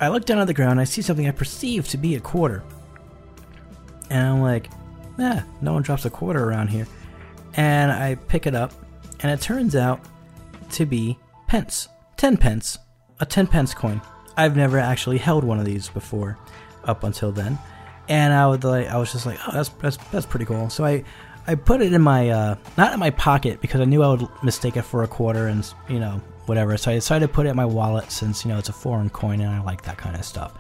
I 0.00 0.08
look 0.08 0.24
down 0.24 0.38
at 0.38 0.46
the 0.48 0.54
ground. 0.54 0.80
I 0.80 0.84
see 0.84 1.02
something 1.02 1.28
I 1.28 1.30
perceive 1.30 1.86
to 1.88 1.96
be 1.96 2.16
a 2.16 2.20
quarter. 2.20 2.64
And 4.10 4.26
I'm 4.26 4.42
like, 4.42 4.68
nah, 5.16 5.42
no 5.60 5.74
one 5.74 5.82
drops 5.82 6.04
a 6.04 6.10
quarter 6.10 6.42
around 6.42 6.68
here. 6.68 6.88
And 7.56 7.92
I 7.92 8.16
pick 8.16 8.46
it 8.46 8.54
up. 8.56 8.72
And 9.20 9.30
it 9.30 9.40
turns 9.40 9.76
out 9.76 10.00
to 10.72 10.86
be 10.86 11.16
pence. 11.46 11.88
10 12.16 12.36
pence. 12.36 12.78
A 13.20 13.26
10 13.26 13.46
pence 13.46 13.74
coin. 13.74 14.00
I've 14.36 14.56
never 14.56 14.78
actually 14.78 15.18
held 15.18 15.44
one 15.44 15.60
of 15.60 15.64
these 15.64 15.88
before 15.88 16.36
up 16.82 17.04
until 17.04 17.30
then 17.30 17.58
and 18.08 18.32
I 18.32 18.46
would 18.46 18.64
like 18.64 18.88
I 18.88 18.96
was 18.96 19.12
just 19.12 19.26
like, 19.26 19.38
oh, 19.46 19.52
that's 19.52 19.68
that's 19.68 19.96
that's 20.10 20.26
pretty 20.26 20.44
cool. 20.44 20.70
So 20.70 20.84
I 20.84 21.04
I 21.46 21.54
put 21.54 21.80
it 21.80 21.92
in 21.92 22.02
my 22.02 22.30
uh, 22.30 22.56
not 22.76 22.92
in 22.92 23.00
my 23.00 23.10
pocket 23.10 23.60
because 23.60 23.80
I 23.80 23.84
knew 23.84 24.02
I 24.02 24.08
would 24.14 24.28
mistake 24.42 24.76
it 24.76 24.82
for 24.82 25.02
a 25.02 25.08
quarter 25.08 25.46
and 25.46 25.66
you 25.88 26.00
know 26.00 26.20
whatever. 26.46 26.76
So 26.76 26.90
I 26.90 26.94
decided 26.94 27.26
to 27.26 27.32
put 27.32 27.46
it 27.46 27.50
in 27.50 27.56
my 27.56 27.64
wallet 27.64 28.10
since 28.10 28.44
you 28.44 28.50
know 28.50 28.58
it's 28.58 28.68
a 28.68 28.74
foreign 28.74 29.10
coin 29.10 29.40
and 29.40 29.50
I 29.50 29.62
like 29.62 29.82
that 29.82 29.98
kind 29.98 30.16
of 30.16 30.24
stuff. 30.24 30.54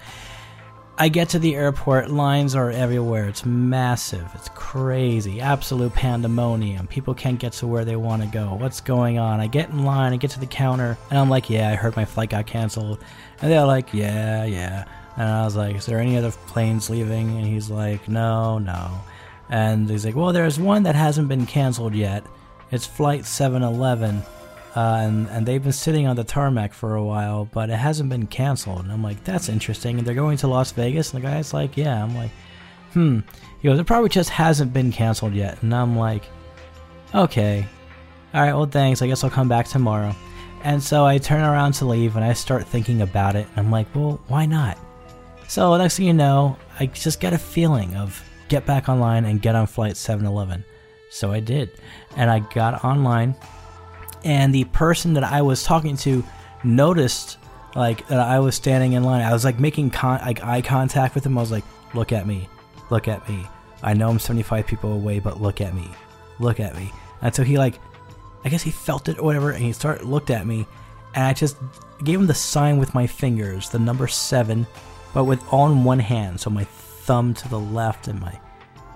I 0.96 1.08
get 1.08 1.30
to 1.30 1.40
the 1.40 1.56
airport, 1.56 2.08
lines 2.08 2.54
are 2.54 2.70
everywhere. 2.70 3.28
It's 3.28 3.44
massive. 3.44 4.30
It's 4.32 4.48
crazy. 4.50 5.40
Absolute 5.40 5.92
pandemonium. 5.92 6.86
People 6.86 7.14
can't 7.14 7.40
get 7.40 7.52
to 7.54 7.66
where 7.66 7.84
they 7.84 7.96
want 7.96 8.22
to 8.22 8.28
go. 8.28 8.54
What's 8.54 8.80
going 8.80 9.18
on? 9.18 9.40
I 9.40 9.48
get 9.48 9.70
in 9.70 9.84
line, 9.84 10.12
I 10.12 10.18
get 10.18 10.30
to 10.32 10.40
the 10.40 10.46
counter, 10.46 10.96
and 11.10 11.18
I'm 11.18 11.28
like, 11.28 11.50
yeah, 11.50 11.68
I 11.68 11.74
heard 11.74 11.96
my 11.96 12.04
flight 12.04 12.30
got 12.30 12.46
canceled. 12.46 13.00
And 13.42 13.50
they're 13.50 13.66
like, 13.66 13.92
yeah, 13.92 14.44
yeah. 14.44 14.84
And 15.16 15.28
I 15.28 15.44
was 15.44 15.56
like, 15.56 15.76
is 15.76 15.86
there 15.86 16.00
any 16.00 16.16
other 16.16 16.32
planes 16.48 16.90
leaving? 16.90 17.36
And 17.36 17.46
he's 17.46 17.70
like, 17.70 18.08
no, 18.08 18.58
no. 18.58 18.90
And 19.48 19.88
he's 19.88 20.04
like, 20.04 20.16
well, 20.16 20.32
there's 20.32 20.58
one 20.58 20.82
that 20.84 20.94
hasn't 20.94 21.28
been 21.28 21.46
canceled 21.46 21.94
yet. 21.94 22.24
It's 22.70 22.86
flight 22.86 23.24
711. 23.24 24.22
Uh, 24.74 24.96
and, 25.02 25.28
and 25.28 25.46
they've 25.46 25.62
been 25.62 25.72
sitting 25.72 26.08
on 26.08 26.16
the 26.16 26.24
tarmac 26.24 26.72
for 26.72 26.96
a 26.96 27.04
while, 27.04 27.44
but 27.44 27.70
it 27.70 27.76
hasn't 27.76 28.08
been 28.08 28.26
canceled. 28.26 28.80
And 28.80 28.90
I'm 28.90 29.04
like, 29.04 29.22
that's 29.22 29.48
interesting. 29.48 29.98
And 29.98 30.06
they're 30.06 30.14
going 30.14 30.36
to 30.38 30.48
Las 30.48 30.72
Vegas? 30.72 31.14
And 31.14 31.22
the 31.22 31.28
guy's 31.28 31.54
like, 31.54 31.76
yeah. 31.76 32.02
I'm 32.02 32.16
like, 32.16 32.30
hmm. 32.92 33.20
He 33.60 33.68
goes, 33.68 33.78
it 33.78 33.86
probably 33.86 34.08
just 34.08 34.30
hasn't 34.30 34.72
been 34.72 34.90
canceled 34.90 35.34
yet. 35.34 35.62
And 35.62 35.72
I'm 35.72 35.96
like, 35.96 36.24
okay. 37.14 37.64
All 38.32 38.40
right, 38.40 38.52
well, 38.52 38.66
thanks. 38.66 39.00
I 39.00 39.06
guess 39.06 39.22
I'll 39.22 39.30
come 39.30 39.48
back 39.48 39.68
tomorrow. 39.68 40.14
And 40.64 40.82
so 40.82 41.06
I 41.06 41.18
turn 41.18 41.42
around 41.42 41.74
to 41.74 41.84
leave 41.84 42.16
and 42.16 42.24
I 42.24 42.32
start 42.32 42.66
thinking 42.66 43.02
about 43.02 43.36
it. 43.36 43.46
And 43.50 43.66
I'm 43.66 43.70
like, 43.70 43.86
well, 43.94 44.20
why 44.26 44.46
not? 44.46 44.76
So 45.48 45.76
next 45.76 45.96
thing 45.96 46.06
you 46.06 46.14
know, 46.14 46.56
I 46.78 46.86
just 46.86 47.20
got 47.20 47.32
a 47.32 47.38
feeling 47.38 47.94
of 47.96 48.22
get 48.48 48.66
back 48.66 48.88
online 48.88 49.24
and 49.24 49.40
get 49.40 49.54
on 49.54 49.66
flight 49.66 49.96
711. 49.96 50.64
So 51.10 51.32
I 51.32 51.40
did. 51.40 51.70
And 52.16 52.30
I 52.30 52.40
got 52.40 52.84
online 52.84 53.36
and 54.24 54.54
the 54.54 54.64
person 54.64 55.14
that 55.14 55.24
I 55.24 55.42
was 55.42 55.62
talking 55.62 55.96
to 55.98 56.24
noticed 56.64 57.38
like 57.76 58.06
that 58.08 58.20
I 58.20 58.40
was 58.40 58.54
standing 58.54 58.94
in 58.94 59.04
line. 59.04 59.22
I 59.22 59.32
was 59.32 59.44
like 59.44 59.60
making 59.60 59.90
con- 59.90 60.20
like 60.20 60.42
eye 60.42 60.62
contact 60.62 61.14
with 61.14 61.26
him. 61.26 61.36
I 61.36 61.40
was 61.40 61.50
like, 61.50 61.64
"Look 61.92 62.12
at 62.12 62.26
me, 62.26 62.48
look 62.90 63.06
at 63.08 63.28
me. 63.28 63.46
I 63.82 63.92
know 63.92 64.08
I'm 64.08 64.18
75 64.18 64.66
people 64.66 64.92
away, 64.92 65.18
but 65.18 65.40
look 65.40 65.60
at 65.60 65.74
me, 65.74 65.90
look 66.38 66.60
at 66.60 66.74
me." 66.76 66.90
And 67.20 67.34
so 67.34 67.42
he 67.42 67.58
like, 67.58 67.80
I 68.44 68.48
guess 68.48 68.62
he 68.62 68.70
felt 68.70 69.08
it 69.08 69.18
or 69.18 69.24
whatever, 69.24 69.50
and 69.50 69.62
he 69.62 69.72
started 69.72 70.06
looked 70.06 70.30
at 70.30 70.46
me, 70.46 70.66
and 71.14 71.24
I 71.24 71.32
just 71.32 71.56
gave 72.02 72.18
him 72.18 72.26
the 72.26 72.34
sign 72.34 72.78
with 72.78 72.94
my 72.94 73.06
fingers, 73.06 73.68
the 73.68 73.78
number 73.78 74.06
seven, 74.06 74.66
but 75.14 75.24
with 75.24 75.40
all 75.50 75.70
in 75.70 75.84
one 75.84 76.00
hand. 76.00 76.40
So 76.40 76.50
my 76.50 76.64
thumb 76.64 77.32
to 77.34 77.48
the 77.48 77.58
left 77.58 78.08
and 78.08 78.20
my 78.20 78.38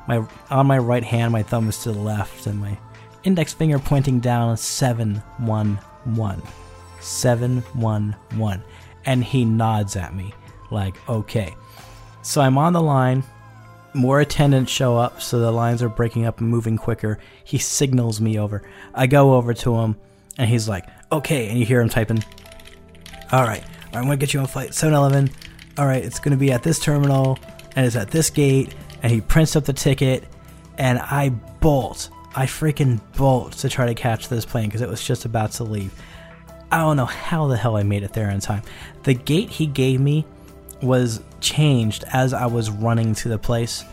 my 0.08 0.26
on 0.50 0.66
my 0.66 0.78
right 0.78 1.04
hand, 1.04 1.32
my 1.32 1.42
thumb 1.42 1.68
is 1.68 1.82
to 1.82 1.92
the 1.92 1.98
left, 1.98 2.46
and 2.46 2.58
my 2.58 2.76
index 3.24 3.52
finger 3.52 3.78
pointing 3.78 4.20
down 4.20 4.56
711. 4.56 6.42
711. 7.00 8.64
And 9.04 9.22
he 9.22 9.44
nods 9.44 9.96
at 9.96 10.14
me, 10.14 10.34
like, 10.70 10.96
okay. 11.08 11.54
So 12.22 12.40
I'm 12.40 12.58
on 12.58 12.72
the 12.72 12.82
line. 12.82 13.22
More 13.94 14.20
attendants 14.20 14.70
show 14.72 14.96
up, 14.96 15.20
so 15.20 15.38
the 15.38 15.50
lines 15.50 15.82
are 15.82 15.88
breaking 15.88 16.26
up 16.26 16.40
and 16.40 16.48
moving 16.48 16.76
quicker. 16.76 17.18
He 17.44 17.58
signals 17.58 18.20
me 18.20 18.38
over. 18.38 18.62
I 18.94 19.06
go 19.06 19.34
over 19.34 19.54
to 19.54 19.76
him, 19.76 19.96
and 20.36 20.48
he's 20.48 20.68
like, 20.68 20.86
okay. 21.10 21.48
And 21.48 21.58
you 21.58 21.64
hear 21.64 21.80
him 21.80 21.88
typing, 21.88 22.22
all 23.32 23.44
right, 23.44 23.64
I'm 23.92 24.04
going 24.04 24.10
to 24.10 24.16
get 24.16 24.34
you 24.34 24.40
on 24.40 24.46
flight 24.46 24.74
711. 24.74 25.30
All 25.78 25.86
right, 25.86 26.04
it's 26.04 26.18
going 26.18 26.32
to 26.32 26.38
be 26.38 26.52
at 26.52 26.62
this 26.62 26.78
terminal, 26.78 27.38
and 27.76 27.86
it's 27.86 27.96
at 27.96 28.10
this 28.10 28.30
gate. 28.30 28.74
And 29.02 29.12
he 29.12 29.20
prints 29.20 29.54
up 29.54 29.64
the 29.64 29.72
ticket, 29.72 30.24
and 30.76 30.98
I 30.98 31.28
bolt 31.28 32.10
I 32.38 32.46
freaking 32.46 33.00
bolt 33.16 33.52
to 33.54 33.68
try 33.68 33.86
to 33.86 33.94
catch 33.94 34.28
this 34.28 34.44
plane 34.44 34.66
because 34.66 34.80
it 34.80 34.88
was 34.88 35.02
just 35.02 35.24
about 35.24 35.50
to 35.52 35.64
leave. 35.64 35.92
I 36.70 36.78
don't 36.78 36.96
know 36.96 37.06
how 37.06 37.48
the 37.48 37.56
hell 37.56 37.76
I 37.76 37.82
made 37.82 38.02
it 38.02 38.12
there 38.12 38.30
in 38.30 38.38
time. 38.38 38.62
The 39.02 39.14
gate 39.14 39.50
he 39.50 39.66
gave 39.66 40.00
me 40.00 40.26
was 40.80 41.20
changed 41.40 42.04
as 42.12 42.32
I 42.32 42.46
was 42.46 42.70
running 42.70 43.14
to 43.16 43.28
the 43.28 43.38
place. 43.38 43.84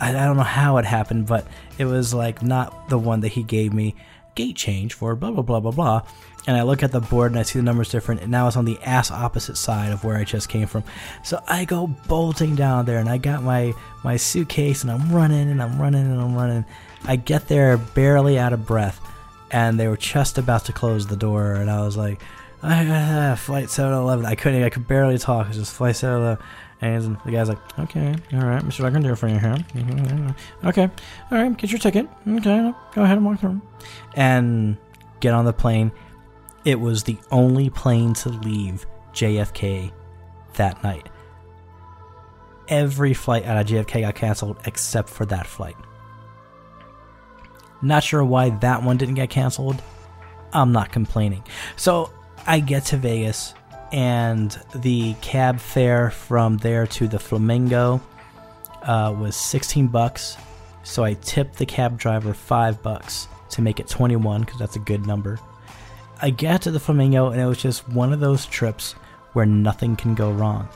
I, 0.00 0.08
I 0.08 0.24
don't 0.24 0.36
know 0.36 0.42
how 0.42 0.78
it 0.78 0.84
happened, 0.84 1.26
but 1.26 1.46
it 1.78 1.84
was 1.84 2.12
like 2.12 2.42
not 2.42 2.88
the 2.88 2.98
one 2.98 3.20
that 3.20 3.28
he 3.28 3.42
gave 3.44 3.72
me. 3.72 3.94
Gate 4.34 4.56
change 4.56 4.94
for 4.94 5.14
blah 5.14 5.30
blah 5.30 5.42
blah 5.42 5.60
blah 5.60 5.70
blah. 5.70 6.02
And 6.46 6.56
I 6.56 6.62
look 6.62 6.82
at 6.82 6.90
the 6.90 7.00
board 7.00 7.30
and 7.30 7.38
I 7.38 7.44
see 7.44 7.58
the 7.60 7.62
numbers 7.62 7.88
different, 7.88 8.20
and 8.20 8.30
now 8.30 8.48
it's 8.48 8.56
on 8.56 8.64
the 8.64 8.80
ass 8.82 9.12
opposite 9.12 9.56
side 9.56 9.92
of 9.92 10.02
where 10.02 10.16
I 10.16 10.24
just 10.24 10.48
came 10.48 10.66
from. 10.66 10.82
So 11.22 11.40
I 11.46 11.64
go 11.64 11.86
bolting 12.08 12.56
down 12.56 12.84
there, 12.84 12.98
and 12.98 13.08
I 13.08 13.18
got 13.18 13.42
my 13.42 13.74
my 14.02 14.16
suitcase, 14.16 14.82
and 14.82 14.90
I'm 14.90 15.12
running 15.12 15.50
and 15.50 15.62
I'm 15.62 15.80
running 15.80 16.02
and 16.04 16.20
I'm 16.20 16.34
running 16.34 16.64
I 17.04 17.16
get 17.16 17.48
there 17.48 17.76
barely 17.76 18.38
out 18.38 18.52
of 18.52 18.66
breath, 18.66 19.00
and 19.50 19.78
they 19.78 19.88
were 19.88 19.96
just 19.96 20.38
about 20.38 20.64
to 20.66 20.72
close 20.72 21.06
the 21.06 21.16
door, 21.16 21.54
and 21.54 21.70
I 21.70 21.82
was 21.82 21.96
like, 21.96 22.22
ah, 22.62 23.34
"Flight 23.38 23.70
711." 23.70 24.24
I 24.24 24.34
couldn't. 24.34 24.62
I 24.62 24.70
could 24.70 24.86
barely 24.86 25.18
talk. 25.18 25.46
It 25.46 25.48
was 25.48 25.58
just 25.58 25.72
flight 25.74 25.96
711. 25.96 26.44
And 26.80 27.16
the 27.24 27.30
guy's 27.30 27.48
like, 27.48 27.58
"Okay, 27.78 28.14
all 28.32 28.40
right, 28.40 28.62
Mr. 28.62 28.84
I 28.84 28.90
can 28.90 29.02
do 29.02 29.12
it 29.12 29.16
for 29.16 29.28
you 29.28 29.38
here. 29.38 29.56
Okay, 30.64 30.90
all 31.30 31.38
right, 31.38 31.56
get 31.56 31.70
your 31.70 31.78
ticket. 31.78 32.08
Okay, 32.26 32.72
go 32.94 33.02
ahead 33.02 33.18
and 33.18 33.26
walk 33.26 33.40
through." 33.40 33.60
And 34.14 34.76
get 35.20 35.34
on 35.34 35.44
the 35.44 35.52
plane. 35.52 35.92
It 36.64 36.78
was 36.78 37.04
the 37.04 37.18
only 37.30 37.70
plane 37.70 38.14
to 38.14 38.28
leave 38.28 38.86
JFK 39.12 39.92
that 40.54 40.82
night. 40.82 41.08
Every 42.68 43.14
flight 43.14 43.44
out 43.44 43.58
of 43.58 43.66
JFK 43.66 44.02
got 44.02 44.14
canceled 44.14 44.58
except 44.64 45.08
for 45.08 45.26
that 45.26 45.46
flight. 45.46 45.76
Not 47.82 48.04
sure 48.04 48.24
why 48.24 48.50
that 48.50 48.82
one 48.82 48.96
didn't 48.96 49.16
get 49.16 49.28
canceled. 49.28 49.82
I'm 50.52 50.70
not 50.70 50.92
complaining. 50.92 51.42
So 51.76 52.10
I 52.46 52.60
get 52.60 52.84
to 52.86 52.96
Vegas, 52.96 53.54
and 53.90 54.56
the 54.74 55.14
cab 55.20 55.58
fare 55.58 56.10
from 56.10 56.58
there 56.58 56.86
to 56.88 57.08
the 57.08 57.18
Flamingo 57.18 58.00
uh, 58.82 59.14
was 59.18 59.34
16 59.34 59.88
bucks. 59.88 60.36
So 60.84 61.04
I 61.04 61.14
tipped 61.14 61.56
the 61.56 61.66
cab 61.66 61.98
driver 61.98 62.34
five 62.34 62.82
bucks 62.82 63.28
to 63.50 63.62
make 63.62 63.80
it 63.80 63.88
21 63.88 64.42
because 64.42 64.58
that's 64.58 64.76
a 64.76 64.80
good 64.80 65.06
number. 65.06 65.38
I 66.24 66.30
got 66.30 66.62
to 66.62 66.70
the 66.70 66.78
Flamingo, 66.78 67.30
and 67.30 67.40
it 67.40 67.46
was 67.46 67.60
just 67.60 67.88
one 67.88 68.12
of 68.12 68.20
those 68.20 68.46
trips 68.46 68.92
where 69.32 69.44
nothing 69.44 69.96
can 69.96 70.14
go 70.14 70.30
wrong. 70.30 70.68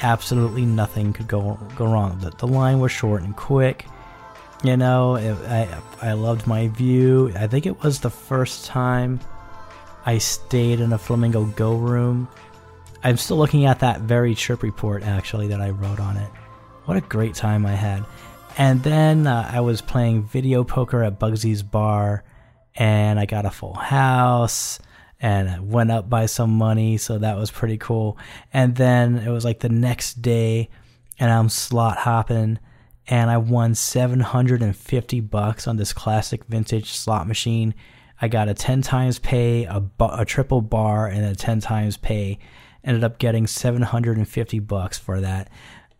Absolutely 0.00 0.64
nothing 0.64 1.12
could 1.12 1.28
go 1.28 1.58
go 1.76 1.84
wrong. 1.84 2.18
The, 2.20 2.30
the 2.30 2.46
line 2.46 2.80
was 2.80 2.90
short 2.90 3.22
and 3.22 3.36
quick. 3.36 3.84
You 4.62 4.78
know, 4.78 5.16
it, 5.16 5.36
I 5.46 5.78
I 6.00 6.12
loved 6.14 6.46
my 6.46 6.68
view. 6.68 7.30
I 7.36 7.46
think 7.46 7.66
it 7.66 7.82
was 7.82 8.00
the 8.00 8.10
first 8.10 8.64
time 8.64 9.20
I 10.06 10.16
stayed 10.16 10.80
in 10.80 10.94
a 10.94 10.98
Flamingo 10.98 11.44
Go 11.44 11.74
room. 11.74 12.28
I'm 13.02 13.18
still 13.18 13.36
looking 13.36 13.66
at 13.66 13.80
that 13.80 14.00
very 14.00 14.34
trip 14.34 14.62
report 14.62 15.02
actually 15.02 15.48
that 15.48 15.60
I 15.60 15.68
wrote 15.68 16.00
on 16.00 16.16
it. 16.16 16.30
What 16.86 16.96
a 16.96 17.02
great 17.02 17.34
time 17.34 17.66
I 17.66 17.72
had. 17.72 18.06
And 18.56 18.82
then 18.82 19.26
uh, 19.26 19.50
I 19.52 19.60
was 19.60 19.82
playing 19.82 20.22
video 20.22 20.64
poker 20.64 21.02
at 21.02 21.18
Bugsy's 21.18 21.62
bar, 21.62 22.24
and 22.74 23.20
I 23.20 23.26
got 23.26 23.44
a 23.44 23.50
full 23.50 23.74
house 23.74 24.78
and 25.24 25.70
went 25.70 25.90
up 25.90 26.10
by 26.10 26.26
some 26.26 26.50
money, 26.50 26.98
so 26.98 27.16
that 27.16 27.38
was 27.38 27.50
pretty 27.50 27.78
cool. 27.78 28.18
And 28.52 28.76
then 28.76 29.16
it 29.16 29.30
was 29.30 29.42
like 29.42 29.60
the 29.60 29.70
next 29.70 30.20
day, 30.20 30.68
and 31.18 31.32
I'm 31.32 31.48
slot 31.48 31.96
hopping 31.96 32.58
and 33.06 33.30
I 33.30 33.38
won 33.38 33.74
750 33.74 35.20
bucks 35.20 35.66
on 35.66 35.76
this 35.76 35.92
classic 35.92 36.44
vintage 36.44 36.92
slot 36.92 37.26
machine. 37.26 37.74
I 38.20 38.28
got 38.28 38.48
a 38.48 38.54
10 38.54 38.82
times 38.82 39.18
pay, 39.18 39.64
a, 39.64 39.82
a 40.00 40.24
triple 40.24 40.60
bar, 40.60 41.06
and 41.06 41.24
a 41.24 41.34
10 41.34 41.60
times 41.60 41.96
pay. 41.96 42.38
Ended 42.82 43.04
up 43.04 43.18
getting 43.18 43.46
750 43.46 44.58
bucks 44.60 44.98
for 44.98 45.20
that. 45.20 45.48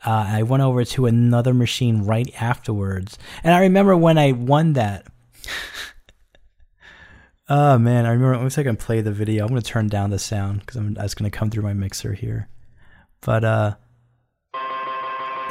Uh, 0.05 0.27
I 0.29 0.43
went 0.43 0.63
over 0.63 0.85
to 0.85 1.07
another 1.07 1.55
machine 1.55 2.03
right 2.03 2.31
afterwards, 2.41 3.19
and 3.43 3.55
I 3.55 3.61
remember 3.61 3.97
when 3.97 4.19
I 4.19 4.33
won 4.33 4.75
that. 4.75 5.07
Oh 7.49 7.79
man, 7.79 8.07
I 8.07 8.11
remember. 8.11 8.37
Let 8.37 8.45
me 8.45 8.51
see 8.51 8.61
if 8.61 8.67
I 8.67 8.71
can 8.71 8.77
play 8.77 9.01
the 9.01 9.13
video. 9.13 9.47
I'm 9.47 9.55
to 9.55 9.63
turn 9.63 9.89
down 9.89 10.11
the 10.11 10.19
sound 10.19 10.61
because 10.61 10.77
I'm 10.77 10.95
that's 10.95 11.15
to 11.15 11.31
come 11.31 11.51
through 11.51 11.63
my 11.63 11.75
mixer 11.75 12.13
here. 12.13 12.49
But 13.21 13.45
uh, 13.45 13.77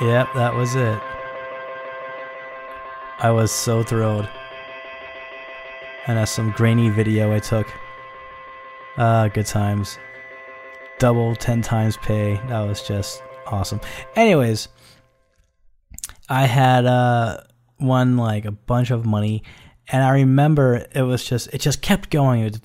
yep, 0.02 0.28
that 0.36 0.54
was 0.56 0.76
it. 0.76 1.00
I 3.20 3.32
was 3.32 3.52
so 3.52 3.84
thrilled. 3.84 4.28
And 6.06 6.18
that's 6.18 6.32
some 6.32 6.52
grainy 6.52 6.90
video 6.90 7.34
I 7.34 7.40
took. 7.40 7.68
Ah, 8.98 9.22
uh, 9.22 9.28
good 9.30 9.46
times. 9.46 9.98
Double, 11.00 11.36
ten 11.36 11.62
times 11.62 11.98
pay. 11.98 12.36
That 12.50 12.62
was 12.68 12.86
just 12.86 13.24
awesome. 13.48 13.80
Anyways, 14.16 14.68
I 16.30 16.46
had 16.46 16.86
uh, 16.86 17.38
won 17.80 18.18
like 18.18 18.46
a 18.46 18.52
bunch 18.52 18.92
of 18.92 19.06
money, 19.06 19.44
and 19.90 20.02
I 20.02 20.12
remember 20.12 20.86
it 20.94 21.02
was 21.02 21.26
just 21.26 21.54
it 21.54 21.60
just 21.60 21.82
kept 21.82 22.10
going. 22.10 22.42
It 22.42 22.52
was 22.52 22.62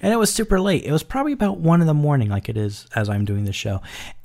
and 0.00 0.12
it 0.12 0.18
was 0.18 0.32
super 0.32 0.60
late. 0.60 0.84
It 0.84 0.92
was 0.92 1.02
probably 1.02 1.32
about 1.32 1.58
one 1.58 1.80
in 1.80 1.86
the 1.86 1.94
morning, 1.94 2.28
like 2.28 2.48
it 2.48 2.56
is 2.56 2.86
as 2.94 3.08
I'm 3.08 3.24
doing 3.24 3.44
this 3.44 3.56
show, 3.56 3.80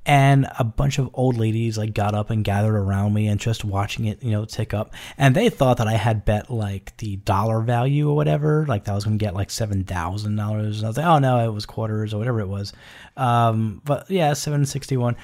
and 0.05 0.47
a 0.59 0.63
bunch 0.63 0.99
of 0.99 1.09
old 1.13 1.37
ladies 1.37 1.77
like 1.79 1.95
got 1.95 2.13
up 2.13 2.29
and 2.29 2.45
gathered 2.45 2.75
around 2.75 3.13
me 3.13 3.27
and 3.27 3.39
just 3.39 3.65
watching 3.65 4.05
it, 4.05 4.21
you 4.21 4.31
know, 4.31 4.45
tick 4.45 4.73
up. 4.73 4.93
And 5.17 5.35
they 5.35 5.49
thought 5.49 5.77
that 5.77 5.87
I 5.87 5.93
had 5.93 6.25
bet 6.25 6.51
like 6.51 6.95
the 6.97 7.15
dollar 7.17 7.61
value 7.61 8.09
or 8.09 8.15
whatever, 8.15 8.65
like 8.67 8.83
that 8.85 8.91
I 8.91 8.95
was 8.95 9.03
to 9.03 9.17
get 9.17 9.33
like 9.33 9.49
seven 9.49 9.83
thousand 9.83 10.35
dollars. 10.35 10.77
And 10.77 10.85
I 10.85 10.89
was 10.89 10.97
like, 10.97 11.07
oh 11.07 11.17
no, 11.17 11.43
it 11.43 11.51
was 11.51 11.65
quarters 11.65 12.13
or 12.13 12.19
whatever 12.19 12.39
it 12.39 12.47
was. 12.47 12.71
Um, 13.17 13.81
but 13.83 14.09
yeah, 14.11 14.33
seven 14.33 14.65
sixty 14.67 14.95
one, 14.95 15.15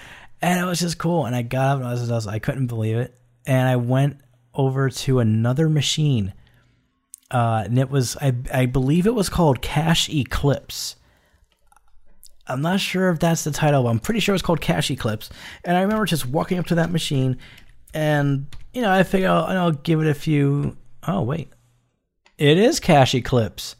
and 0.41 0.59
it 0.59 0.65
was 0.65 0.79
just 0.79 0.97
cool. 0.97 1.25
And 1.27 1.35
I 1.35 1.43
got 1.43 1.75
up 1.75 1.77
and 1.77 1.87
I 1.87 1.91
was, 1.91 2.09
was 2.09 2.25
I 2.25 2.39
couldn't 2.39 2.67
believe 2.67 2.97
it, 2.97 3.15
and 3.45 3.69
I 3.69 3.75
went 3.75 4.17
over 4.53 4.89
to 4.89 5.19
another 5.19 5.69
machine. 5.69 6.33
Uh, 7.31 7.63
and 7.65 7.79
it 7.79 7.89
was 7.89 8.15
I 8.17 8.33
I 8.53 8.65
believe 8.65 9.07
it 9.07 9.15
was 9.15 9.29
called 9.29 9.61
Cash 9.61 10.09
Eclipse 10.09 10.95
I'm 12.47 12.61
not 12.61 12.79
sure 12.79 13.09
if 13.09 13.19
that's 13.19 13.43
the 13.43 13.51
title, 13.51 13.83
but 13.83 13.89
I'm 13.89 13.99
pretty 13.99 14.19
sure 14.19 14.35
it's 14.35 14.41
called 14.41 14.61
Cash 14.61 14.91
Eclipse. 14.91 15.29
And 15.63 15.77
I 15.77 15.81
remember 15.81 16.05
just 16.05 16.25
walking 16.25 16.59
up 16.59 16.65
to 16.67 16.75
that 16.75 16.91
machine, 16.91 17.37
and 17.93 18.47
you 18.73 18.81
know, 18.81 18.91
I 18.91 19.03
figure 19.03 19.29
I'll, 19.29 19.45
I'll 19.45 19.71
give 19.71 20.01
it 20.01 20.07
a 20.07 20.13
few. 20.13 20.75
Oh 21.07 21.21
wait, 21.21 21.49
it 22.37 22.57
is 22.57 22.79
Cash 22.79 23.15
Eclipse. 23.15 23.75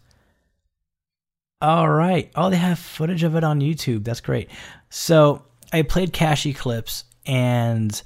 All 1.61 1.89
right. 1.89 2.29
Oh, 2.35 2.49
they 2.49 2.57
have 2.57 2.77
footage 2.77 3.23
of 3.23 3.35
it 3.35 3.43
on 3.43 3.61
YouTube. 3.61 4.03
That's 4.03 4.19
great. 4.19 4.49
So 4.89 5.43
I 5.71 5.81
played 5.81 6.13
Cash 6.13 6.45
Eclipse, 6.45 7.03
and 7.25 8.01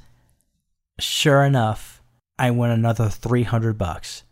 sure 1.00 1.44
enough, 1.44 1.97
I 2.40 2.52
won 2.52 2.70
another 2.70 3.10
300 3.10 3.78
bucks. 3.78 4.24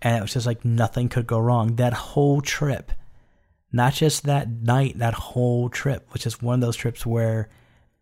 And 0.00 0.16
it 0.16 0.22
was 0.22 0.32
just 0.32 0.46
like 0.46 0.64
nothing 0.64 1.08
could 1.08 1.26
go 1.26 1.38
wrong. 1.38 1.76
That 1.76 1.92
whole 1.92 2.40
trip 2.40 2.92
not 3.72 3.94
just 3.94 4.24
that 4.24 4.48
night, 4.50 4.98
that 4.98 5.14
whole 5.14 5.70
trip, 5.70 6.06
which 6.10 6.26
is 6.26 6.42
one 6.42 6.54
of 6.54 6.60
those 6.60 6.76
trips 6.76 7.06
where 7.06 7.48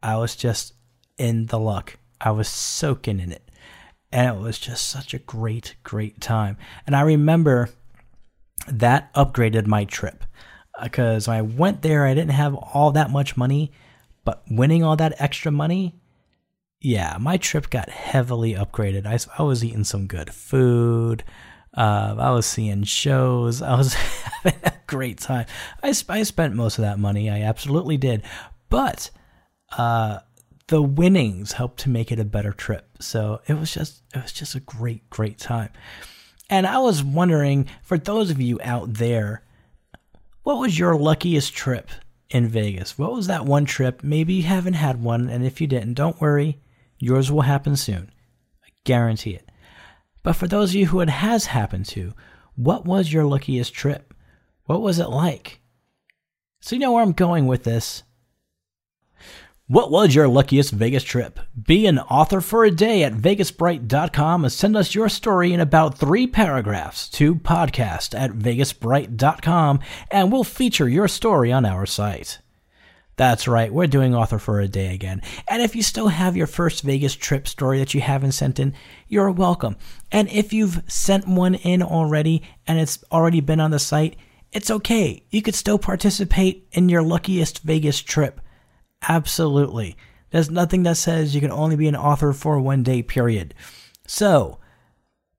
I 0.03 0.17
was 0.17 0.35
just 0.35 0.75
in 1.17 1.47
the 1.47 1.61
luck. 1.61 1.97
I 2.21 2.33
was 2.33 2.49
soaking 2.49 3.21
in 3.21 3.31
it. 3.31 3.49
And 4.13 4.37
it 4.37 4.41
was 4.41 4.59
just 4.59 4.89
such 4.89 5.15
a 5.15 5.21
great, 5.21 5.77
great 5.85 6.21
time. 6.21 6.57
And 6.87 6.97
I 6.97 7.03
remember 7.03 7.71
that 8.67 9.15
upgraded 9.15 9.67
my 9.67 9.85
trip 9.85 10.25
uh, 10.77 10.85
because 10.85 11.29
when 11.29 11.37
I 11.37 11.43
went 11.43 11.83
there, 11.83 12.05
I 12.05 12.15
didn't 12.15 12.31
have 12.31 12.57
all 12.57 12.91
that 12.93 13.11
much 13.11 13.37
money, 13.37 13.71
but 14.25 14.43
winning 14.51 14.83
all 14.83 14.97
that 14.97 15.21
extra 15.21 15.53
money, 15.53 16.00
yeah, 16.81 17.17
my 17.21 17.37
trip 17.37 17.69
got 17.69 17.91
heavily 17.91 18.55
upgraded. 18.55 19.07
I, 19.07 19.19
I 19.39 19.45
was 19.45 19.63
eating 19.65 19.85
some 19.85 20.07
good 20.07 20.33
food. 20.33 21.23
Uh, 21.77 22.17
I 22.19 22.31
was 22.31 22.47
seeing 22.47 22.85
shows. 22.85 23.61
I 23.63 23.77
was 23.77 23.95
having 23.95 24.61
a 24.65 24.73
great 24.87 25.19
time. 25.19 25.47
I, 25.83 25.95
I 26.09 26.23
spent 26.23 26.55
most 26.55 26.79
of 26.79 26.83
that 26.83 26.99
money. 26.99 27.29
I 27.29 27.43
absolutely 27.43 27.99
did. 27.99 28.23
But 28.71 29.11
uh, 29.77 30.21
the 30.69 30.81
winnings 30.81 31.53
helped 31.53 31.81
to 31.81 31.91
make 31.91 32.11
it 32.11 32.19
a 32.19 32.25
better 32.25 32.53
trip. 32.53 32.89
So 33.01 33.41
it 33.47 33.55
was 33.55 33.73
just 33.75 34.03
it 34.15 34.23
was 34.23 34.33
just 34.33 34.55
a 34.55 34.61
great 34.61 35.09
great 35.11 35.39
time. 35.39 35.71
And 36.49 36.67
I 36.67 36.79
was 36.79 37.03
wondering 37.05 37.69
for 37.83 37.99
those 37.99 38.31
of 38.31 38.41
you 38.41 38.59
out 38.63 38.95
there, 38.95 39.43
what 40.43 40.59
was 40.59 40.79
your 40.79 40.97
luckiest 40.97 41.55
trip 41.55 41.91
in 42.31 42.49
Vegas? 42.49 42.97
What 42.97 43.13
was 43.13 43.27
that 43.27 43.45
one 43.45 43.67
trip? 43.67 44.03
Maybe 44.03 44.35
you 44.35 44.43
haven't 44.45 44.75
had 44.75 45.03
one, 45.03 45.29
and 45.29 45.45
if 45.45 45.61
you 45.61 45.67
didn't, 45.67 45.95
don't 45.95 46.21
worry, 46.21 46.61
yours 47.01 47.33
will 47.33 47.41
happen 47.43 47.75
soon. 47.75 48.13
I 48.65 48.69
guarantee 48.85 49.35
it. 49.35 49.51
But 50.23 50.35
for 50.35 50.47
those 50.47 50.71
of 50.71 50.77
you 50.77 50.87
who 50.87 51.01
it 51.01 51.09
has 51.09 51.47
happened 51.47 51.87
to, 51.87 52.13
what 52.55 52.85
was 52.85 53.13
your 53.13 53.25
luckiest 53.25 53.75
trip? 53.75 54.15
What 54.67 54.83
was 54.83 54.99
it 54.99 55.09
like? 55.09 55.61
So 56.61 56.77
you 56.77 56.81
know 56.81 56.93
where 56.93 57.03
I'm 57.03 57.13
going 57.13 57.47
with 57.47 57.65
this. 57.65 58.03
What 59.67 59.91
was 59.93 60.15
your 60.15 60.27
luckiest 60.27 60.73
Vegas 60.73 61.05
trip? 61.05 61.39
Be 61.61 61.87
an 61.87 62.01
author 62.01 62.41
for 62.41 62.65
a 62.65 62.73
day 62.73 63.05
at 63.05 63.15
vegasbright.com 63.15 64.45
and 64.45 64.53
send 64.53 64.77
us 64.77 64.97
your 64.97 65.09
story 65.09 65.53
in 65.53 65.61
about 65.61 65.97
three 65.97 66.27
paragraphs 66.27 67.09
to 67.11 67.37
podcast 67.37 68.19
at 68.19 68.33
vegasbright.com 68.33 69.79
and 70.11 70.33
we'll 70.33 70.43
feature 70.43 70.89
your 70.89 71.07
story 71.07 71.53
on 71.53 71.65
our 71.65 71.87
site. 71.87 72.41
That's 73.21 73.47
right, 73.47 73.71
we're 73.71 73.87
doing 73.87 74.15
Author 74.15 74.39
for 74.39 74.61
a 74.61 74.67
Day 74.67 74.95
again. 74.95 75.21
And 75.47 75.61
if 75.61 75.77
you 75.77 75.83
still 75.83 76.09
have 76.09 76.39
your 76.39 76.47
first 76.47 76.83
Vegas 76.83 77.15
trip 77.15 77.47
story 77.47 77.79
that 77.79 77.93
you 77.93 78.01
haven't 78.01 78.33
sent 78.33 78.59
in, 78.59 78.73
you're 79.09 79.31
welcome. 79.31 79.77
And 80.11 80.27
if 80.31 80.55
you've 80.55 80.83
sent 80.87 81.29
one 81.29 81.55
in 81.57 81.83
already 81.83 82.43
and 82.67 82.79
it's 82.79 83.05
already 83.13 83.43
been 83.43 83.61
on 83.61 83.73
the 83.73 83.79
site, 83.79 84.17
it's 84.53 84.71
okay. 84.71 85.23
You 85.29 85.43
could 85.43 85.55
still 85.55 85.79
participate 85.79 86.67
in 86.73 86.89
your 86.89 87.03
luckiest 87.03 87.59
Vegas 87.59 88.01
trip. 88.01 88.41
Absolutely. 89.07 89.99
There's 90.31 90.51
nothing 90.51 90.85
that 90.85 90.97
says 90.97 91.35
you 91.35 91.43
can 91.43 91.53
only 91.53 91.77
be 91.77 91.89
an 91.89 91.97
author 91.97 92.33
for 92.33 92.59
one 92.59 92.83
day, 92.83 93.03
period. 93.03 93.53
So, 94.07 94.61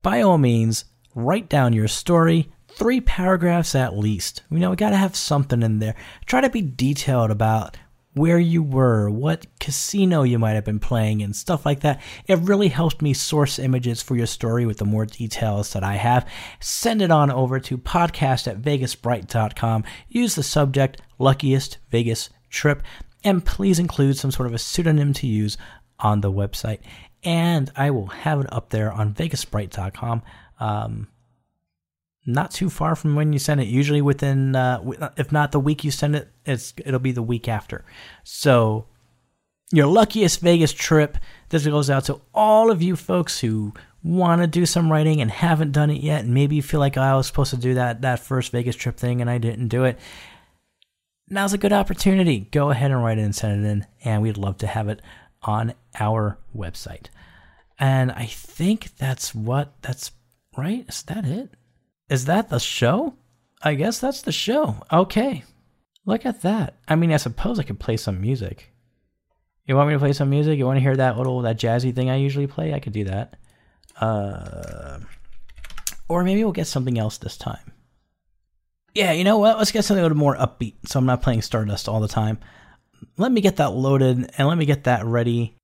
by 0.03 0.21
all 0.21 0.37
means, 0.37 0.85
write 1.15 1.49
down 1.49 1.73
your 1.73 1.87
story, 1.87 2.51
three 2.75 3.01
paragraphs 3.01 3.75
at 3.75 3.97
least. 3.97 4.43
You 4.49 4.59
know, 4.59 4.71
we 4.71 4.75
got 4.75 4.91
to 4.91 4.97
have 4.97 5.15
something 5.15 5.63
in 5.63 5.79
there. 5.79 5.95
Try 6.25 6.41
to 6.41 6.49
be 6.49 6.61
detailed 6.61 7.31
about 7.31 7.77
where 8.13 8.39
you 8.39 8.61
were, 8.61 9.09
what 9.09 9.45
casino 9.59 10.23
you 10.23 10.37
might 10.37 10.53
have 10.53 10.65
been 10.65 10.79
playing, 10.79 11.21
and 11.21 11.35
stuff 11.35 11.65
like 11.65 11.79
that. 11.81 12.01
It 12.27 12.39
really 12.39 12.67
helps 12.67 13.01
me 13.01 13.13
source 13.13 13.57
images 13.57 14.01
for 14.01 14.15
your 14.15 14.27
story 14.27 14.65
with 14.65 14.77
the 14.77 14.85
more 14.85 15.05
details 15.05 15.73
that 15.73 15.83
I 15.83 15.95
have. 15.95 16.27
Send 16.59 17.01
it 17.01 17.11
on 17.11 17.31
over 17.31 17.59
to 17.61 17.77
podcast 17.77 18.47
at 18.47 18.61
vegasbright.com. 18.61 19.83
Use 20.09 20.35
the 20.35 20.43
subject 20.43 21.01
luckiest 21.19 21.77
Vegas 21.89 22.29
trip, 22.49 22.83
and 23.23 23.45
please 23.45 23.79
include 23.79 24.17
some 24.17 24.31
sort 24.31 24.47
of 24.47 24.53
a 24.53 24.59
pseudonym 24.59 25.13
to 25.13 25.27
use 25.27 25.57
on 25.99 26.21
the 26.21 26.31
website. 26.31 26.79
And 27.23 27.71
I 27.75 27.91
will 27.91 28.07
have 28.07 28.41
it 28.41 28.51
up 28.51 28.71
there 28.71 28.91
on 28.91 29.13
vegasbright.com. 29.13 30.23
Um, 30.59 31.07
not 32.25 32.51
too 32.51 32.69
far 32.69 32.95
from 32.95 33.15
when 33.15 33.33
you 33.33 33.39
send 33.39 33.61
it. 33.61 33.67
Usually 33.67 34.01
within, 34.01 34.55
uh, 34.55 35.11
if 35.17 35.31
not 35.31 35.51
the 35.51 35.59
week 35.59 35.83
you 35.83 35.91
send 35.91 36.15
it, 36.15 36.29
it's 36.45 36.73
it'll 36.85 36.99
be 36.99 37.11
the 37.11 37.23
week 37.23 37.47
after. 37.47 37.83
So, 38.23 38.85
your 39.71 39.87
luckiest 39.87 40.41
Vegas 40.41 40.73
trip. 40.73 41.17
This 41.49 41.65
goes 41.65 41.89
out 41.89 42.05
to 42.05 42.21
all 42.33 42.71
of 42.71 42.81
you 42.81 42.95
folks 42.95 43.39
who 43.39 43.73
want 44.03 44.41
to 44.41 44.47
do 44.47 44.65
some 44.65 44.91
writing 44.91 45.21
and 45.21 45.31
haven't 45.31 45.71
done 45.71 45.89
it 45.89 46.01
yet, 46.01 46.23
and 46.23 46.33
maybe 46.33 46.55
you 46.55 46.61
feel 46.61 46.79
like 46.79 46.97
oh, 46.97 47.01
I 47.01 47.15
was 47.15 47.27
supposed 47.27 47.51
to 47.51 47.57
do 47.57 47.73
that 47.75 48.01
that 48.01 48.19
first 48.19 48.51
Vegas 48.51 48.75
trip 48.75 48.97
thing 48.97 49.21
and 49.21 49.29
I 49.29 49.37
didn't 49.37 49.69
do 49.69 49.85
it. 49.85 49.97
Now's 51.29 51.53
a 51.53 51.57
good 51.57 51.73
opportunity. 51.73 52.41
Go 52.51 52.71
ahead 52.71 52.91
and 52.91 53.01
write 53.01 53.17
it 53.17 53.21
and 53.21 53.35
send 53.35 53.65
it 53.65 53.69
in, 53.69 53.87
and 54.03 54.21
we'd 54.21 54.37
love 54.37 54.57
to 54.57 54.67
have 54.67 54.89
it 54.89 55.01
on 55.41 55.73
our 55.99 56.37
website. 56.55 57.07
And 57.79 58.11
I 58.11 58.25
think 58.25 58.95
that's 58.97 59.33
what 59.33 59.73
that's 59.81 60.11
right. 60.55 60.85
Is 60.87 61.03
that 61.03 61.25
it? 61.25 61.49
Is 62.11 62.25
that 62.25 62.49
the 62.49 62.59
show? 62.59 63.13
I 63.63 63.75
guess 63.75 63.99
that's 63.99 64.21
the 64.21 64.33
show. 64.33 64.75
Okay. 64.91 65.45
Look 66.05 66.25
at 66.25 66.41
that. 66.41 66.75
I 66.85 66.95
mean, 66.95 67.13
I 67.13 67.17
suppose 67.17 67.57
I 67.57 67.63
could 67.63 67.79
play 67.79 67.95
some 67.95 68.19
music. 68.19 68.73
You 69.65 69.77
want 69.77 69.87
me 69.87 69.95
to 69.95 69.99
play 69.99 70.11
some 70.11 70.29
music? 70.29 70.57
You 70.57 70.65
want 70.65 70.75
to 70.75 70.81
hear 70.81 70.97
that 70.97 71.17
little 71.17 71.41
that 71.43 71.57
jazzy 71.57 71.95
thing 71.95 72.09
I 72.09 72.17
usually 72.17 72.47
play? 72.47 72.73
I 72.73 72.81
could 72.81 72.91
do 72.91 73.05
that. 73.05 73.37
Uh, 73.95 74.99
or 76.09 76.25
maybe 76.25 76.43
we'll 76.43 76.51
get 76.51 76.67
something 76.67 76.99
else 76.99 77.17
this 77.17 77.37
time. 77.37 77.71
Yeah, 78.93 79.13
you 79.13 79.23
know 79.23 79.37
what? 79.37 79.57
Let's 79.57 79.71
get 79.71 79.85
something 79.85 80.01
a 80.01 80.03
little 80.03 80.17
more 80.17 80.35
upbeat 80.35 80.73
so 80.87 80.99
I'm 80.99 81.05
not 81.05 81.21
playing 81.21 81.43
Stardust 81.43 81.87
all 81.87 82.01
the 82.01 82.09
time. 82.09 82.39
Let 83.15 83.31
me 83.31 83.39
get 83.39 83.55
that 83.55 83.69
loaded 83.69 84.29
and 84.37 84.47
let 84.49 84.57
me 84.57 84.65
get 84.65 84.83
that 84.83 85.05
ready. 85.05 85.55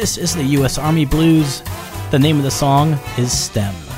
This 0.00 0.16
is 0.16 0.34
the 0.34 0.44
U.S. 0.56 0.78
Army 0.78 1.04
Blues. 1.04 1.62
The 2.10 2.18
name 2.18 2.38
of 2.38 2.42
the 2.42 2.50
song 2.50 2.98
is 3.18 3.38
STEM. 3.38 3.89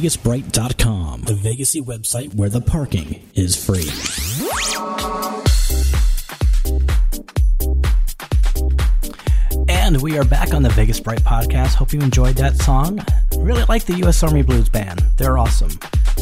VegasBright.com, 0.00 1.22
the 1.24 1.34
Vegasy 1.34 1.82
website 1.82 2.34
where 2.34 2.48
the 2.48 2.62
parking 2.62 3.22
is 3.34 3.54
free. 3.54 3.84
And 9.68 10.00
we 10.00 10.16
are 10.16 10.24
back 10.24 10.54
on 10.54 10.62
the 10.62 10.70
Vegas 10.70 11.00
Bright 11.00 11.20
podcast. 11.20 11.74
Hope 11.74 11.92
you 11.92 12.00
enjoyed 12.00 12.36
that 12.36 12.56
song. 12.56 13.04
Really 13.36 13.64
like 13.68 13.84
the 13.84 13.96
U.S. 13.98 14.22
Army 14.22 14.40
Blues 14.40 14.70
Band. 14.70 15.04
They're 15.18 15.36
awesome. 15.36 15.78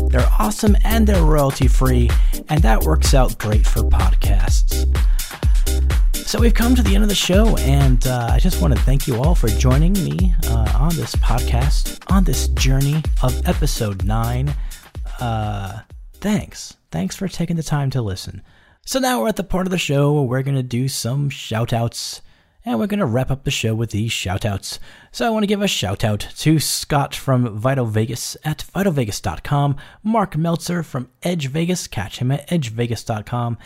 They're 0.08 0.28
awesome 0.40 0.76
and 0.82 1.06
they're 1.06 1.22
royalty 1.22 1.68
free, 1.68 2.10
and 2.48 2.60
that 2.62 2.82
works 2.82 3.14
out 3.14 3.38
great 3.38 3.64
for 3.64 3.82
podcasts. 3.82 4.67
So 6.28 6.38
we've 6.38 6.52
come 6.52 6.74
to 6.74 6.82
the 6.82 6.94
end 6.94 7.02
of 7.02 7.08
the 7.08 7.14
show, 7.14 7.56
and 7.56 8.06
uh, 8.06 8.28
I 8.32 8.38
just 8.38 8.60
want 8.60 8.76
to 8.76 8.80
thank 8.82 9.06
you 9.06 9.16
all 9.16 9.34
for 9.34 9.48
joining 9.48 9.94
me 9.94 10.34
uh, 10.48 10.70
on 10.78 10.94
this 10.94 11.14
podcast, 11.14 12.04
on 12.12 12.24
this 12.24 12.48
journey 12.48 13.02
of 13.22 13.48
episode 13.48 14.04
nine. 14.04 14.54
Uh, 15.20 15.80
thanks. 16.16 16.76
Thanks 16.90 17.16
for 17.16 17.28
taking 17.28 17.56
the 17.56 17.62
time 17.62 17.88
to 17.92 18.02
listen. 18.02 18.42
So 18.84 18.98
now 18.98 19.22
we're 19.22 19.28
at 19.28 19.36
the 19.36 19.42
part 19.42 19.66
of 19.66 19.70
the 19.70 19.78
show 19.78 20.12
where 20.12 20.24
we're 20.24 20.42
going 20.42 20.58
to 20.58 20.62
do 20.62 20.86
some 20.86 21.30
shout 21.30 21.72
outs 21.72 22.20
and 22.68 22.78
we're 22.78 22.86
going 22.86 23.00
to 23.00 23.06
wrap 23.06 23.30
up 23.30 23.44
the 23.44 23.50
show 23.50 23.74
with 23.74 23.90
these 23.90 24.12
shout 24.12 24.44
outs. 24.44 24.78
So 25.10 25.26
I 25.26 25.30
want 25.30 25.44
to 25.44 25.46
give 25.46 25.62
a 25.62 25.68
shout 25.68 26.04
out 26.04 26.20
to 26.20 26.58
Scott 26.58 27.14
from 27.14 27.56
Vital 27.56 27.86
Vegas 27.86 28.36
at 28.44 28.64
vitalvegas.com, 28.74 29.76
Mark 30.02 30.36
Meltzer 30.36 30.82
from 30.82 31.08
Edge 31.22 31.46
Vegas, 31.46 31.86
catch 31.86 32.18
him 32.18 32.30
at 32.30 32.46
edgevegas.com, 32.48 33.56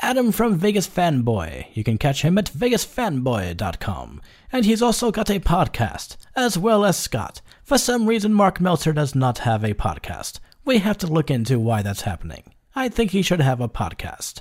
Adam 0.00 0.32
from 0.32 0.56
Vegas 0.56 0.88
Fanboy, 0.88 1.66
you 1.74 1.84
can 1.84 1.98
catch 1.98 2.22
him 2.22 2.36
at 2.38 2.46
vegasfanboy.com. 2.46 4.20
And 4.50 4.64
he's 4.64 4.82
also 4.82 5.10
got 5.10 5.30
a 5.30 5.38
podcast, 5.40 6.16
as 6.34 6.58
well 6.58 6.84
as 6.84 6.98
Scott. 6.98 7.40
For 7.62 7.78
some 7.78 8.06
reason, 8.06 8.34
Mark 8.34 8.60
Meltzer 8.60 8.92
does 8.92 9.14
not 9.14 9.38
have 9.38 9.62
a 9.64 9.74
podcast. 9.74 10.40
We 10.64 10.78
have 10.78 10.98
to 10.98 11.06
look 11.06 11.30
into 11.30 11.58
why 11.58 11.82
that's 11.82 12.02
happening. 12.02 12.52
I 12.74 12.88
think 12.88 13.10
he 13.10 13.20
should 13.20 13.40
have 13.40 13.60
a 13.60 13.68
podcast. 13.68 14.40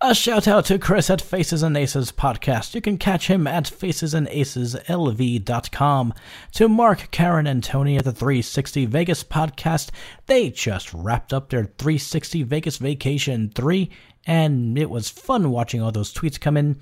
A 0.00 0.14
shout 0.14 0.48
out 0.48 0.64
to 0.66 0.78
Chris 0.78 1.10
at 1.10 1.20
Faces 1.20 1.62
and 1.62 1.76
Aces 1.76 2.12
podcast. 2.12 2.74
You 2.74 2.80
can 2.80 2.96
catch 2.96 3.26
him 3.26 3.46
at 3.46 3.64
facesandaceslv.com. 3.64 6.14
To 6.52 6.68
Mark, 6.68 7.10
Karen, 7.10 7.46
and 7.46 7.62
Tony 7.62 7.98
at 7.98 8.04
the 8.04 8.12
360 8.12 8.86
Vegas 8.86 9.22
podcast. 9.22 9.90
They 10.26 10.48
just 10.48 10.94
wrapped 10.94 11.34
up 11.34 11.50
their 11.50 11.64
360 11.64 12.42
Vegas 12.44 12.78
Vacation 12.78 13.50
3, 13.54 13.90
and 14.26 14.78
it 14.78 14.88
was 14.88 15.10
fun 15.10 15.50
watching 15.50 15.82
all 15.82 15.92
those 15.92 16.14
tweets 16.14 16.40
come 16.40 16.56
in. 16.56 16.80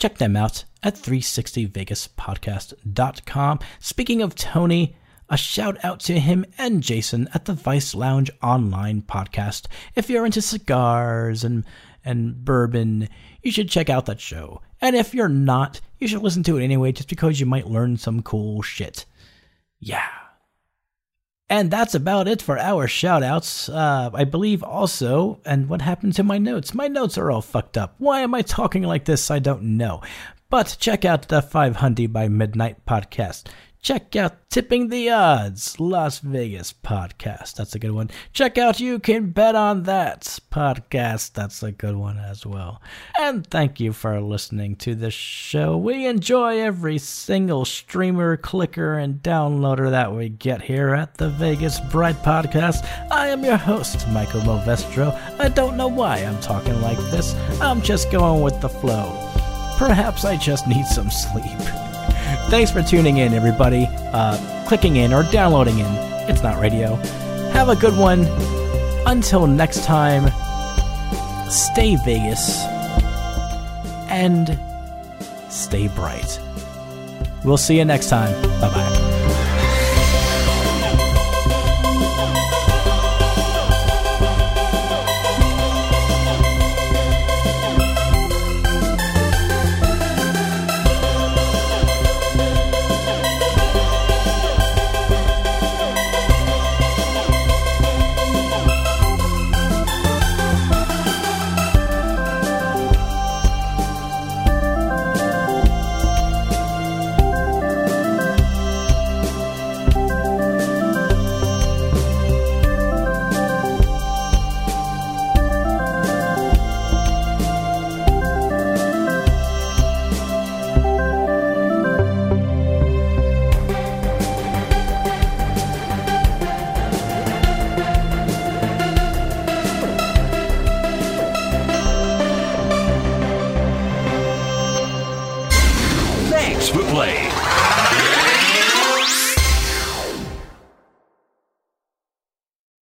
Check 0.00 0.18
them 0.18 0.36
out 0.36 0.64
at 0.82 0.96
360vegaspodcast.com. 0.96 3.60
Speaking 3.78 4.22
of 4.22 4.34
Tony, 4.34 4.96
a 5.30 5.36
shout 5.36 5.82
out 5.84 6.00
to 6.00 6.18
him 6.18 6.44
and 6.58 6.82
Jason 6.82 7.28
at 7.32 7.44
the 7.44 7.54
Vice 7.54 7.94
Lounge 7.94 8.30
online 8.42 9.02
podcast. 9.02 9.66
If 9.94 10.10
you're 10.10 10.26
into 10.26 10.42
cigars 10.42 11.44
and 11.44 11.64
and 12.04 12.44
bourbon, 12.44 13.08
you 13.42 13.52
should 13.52 13.68
check 13.68 13.88
out 13.88 14.06
that 14.06 14.20
show. 14.20 14.62
And 14.80 14.96
if 14.96 15.14
you're 15.14 15.28
not, 15.28 15.80
you 15.98 16.08
should 16.08 16.22
listen 16.22 16.42
to 16.44 16.56
it 16.56 16.64
anyway 16.64 16.92
just 16.92 17.08
because 17.08 17.38
you 17.38 17.46
might 17.46 17.68
learn 17.68 17.96
some 17.96 18.22
cool 18.22 18.62
shit. 18.62 19.04
Yeah. 19.78 20.08
And 21.50 21.70
that's 21.70 21.94
about 21.94 22.26
it 22.28 22.40
for 22.40 22.58
our 22.58 22.88
shout 22.88 23.22
outs. 23.22 23.68
Uh, 23.68 24.10
I 24.14 24.24
believe 24.24 24.62
also, 24.62 25.40
and 25.44 25.68
what 25.68 25.82
happened 25.82 26.14
to 26.14 26.22
my 26.22 26.38
notes? 26.38 26.74
My 26.74 26.88
notes 26.88 27.18
are 27.18 27.30
all 27.30 27.42
fucked 27.42 27.76
up. 27.76 27.96
Why 27.98 28.20
am 28.20 28.34
I 28.34 28.42
talking 28.42 28.84
like 28.84 29.04
this? 29.04 29.30
I 29.30 29.40
don't 29.40 29.76
know. 29.76 30.00
But 30.48 30.76
check 30.80 31.04
out 31.04 31.28
the 31.28 31.42
500 31.42 32.12
by 32.12 32.28
Midnight 32.28 32.86
podcast. 32.86 33.48
Check 33.82 34.14
out 34.14 34.50
Tipping 34.50 34.88
the 34.88 35.08
Odds, 35.08 35.80
Las 35.80 36.18
Vegas 36.18 36.70
podcast. 36.70 37.54
That's 37.54 37.74
a 37.74 37.78
good 37.78 37.92
one. 37.92 38.10
Check 38.34 38.58
out 38.58 38.78
You 38.78 38.98
Can 38.98 39.30
Bet 39.30 39.54
on 39.54 39.84
That 39.84 40.38
podcast. 40.52 41.32
That's 41.32 41.62
a 41.62 41.72
good 41.72 41.96
one 41.96 42.18
as 42.18 42.44
well. 42.44 42.82
And 43.18 43.46
thank 43.46 43.80
you 43.80 43.94
for 43.94 44.20
listening 44.20 44.76
to 44.76 44.94
this 44.94 45.14
show. 45.14 45.78
We 45.78 46.06
enjoy 46.06 46.60
every 46.60 46.98
single 46.98 47.64
streamer, 47.64 48.36
clicker, 48.36 48.98
and 48.98 49.22
downloader 49.22 49.88
that 49.90 50.12
we 50.12 50.28
get 50.28 50.60
here 50.60 50.94
at 50.94 51.14
the 51.14 51.30
Vegas 51.30 51.80
Bright 51.90 52.16
Podcast. 52.16 52.86
I 53.10 53.28
am 53.28 53.42
your 53.42 53.56
host, 53.56 54.06
Michael 54.08 54.42
Movestro. 54.42 55.14
I 55.40 55.48
don't 55.48 55.78
know 55.78 55.88
why 55.88 56.18
I'm 56.18 56.40
talking 56.40 56.78
like 56.82 56.98
this. 57.10 57.34
I'm 57.62 57.80
just 57.80 58.10
going 58.12 58.42
with 58.42 58.60
the 58.60 58.68
flow. 58.68 59.26
Perhaps 59.78 60.26
I 60.26 60.36
just 60.36 60.68
need 60.68 60.84
some 60.84 61.10
sleep. 61.10 61.89
Thanks 62.50 62.72
for 62.72 62.82
tuning 62.82 63.18
in, 63.18 63.32
everybody. 63.32 63.86
Uh, 64.12 64.36
clicking 64.66 64.96
in 64.96 65.12
or 65.12 65.22
downloading 65.22 65.78
in. 65.78 65.86
It's 66.28 66.42
not 66.42 66.60
radio. 66.60 66.96
Have 67.52 67.68
a 67.68 67.76
good 67.76 67.96
one. 67.96 68.26
Until 69.06 69.46
next 69.46 69.84
time, 69.84 70.30
stay 71.48 71.96
Vegas 72.04 72.60
and 74.08 74.58
stay 75.48 75.86
bright. 75.86 76.40
We'll 77.44 77.56
see 77.56 77.78
you 77.78 77.84
next 77.84 78.08
time. 78.08 78.32
Bye 78.60 78.68
bye. 78.68 79.19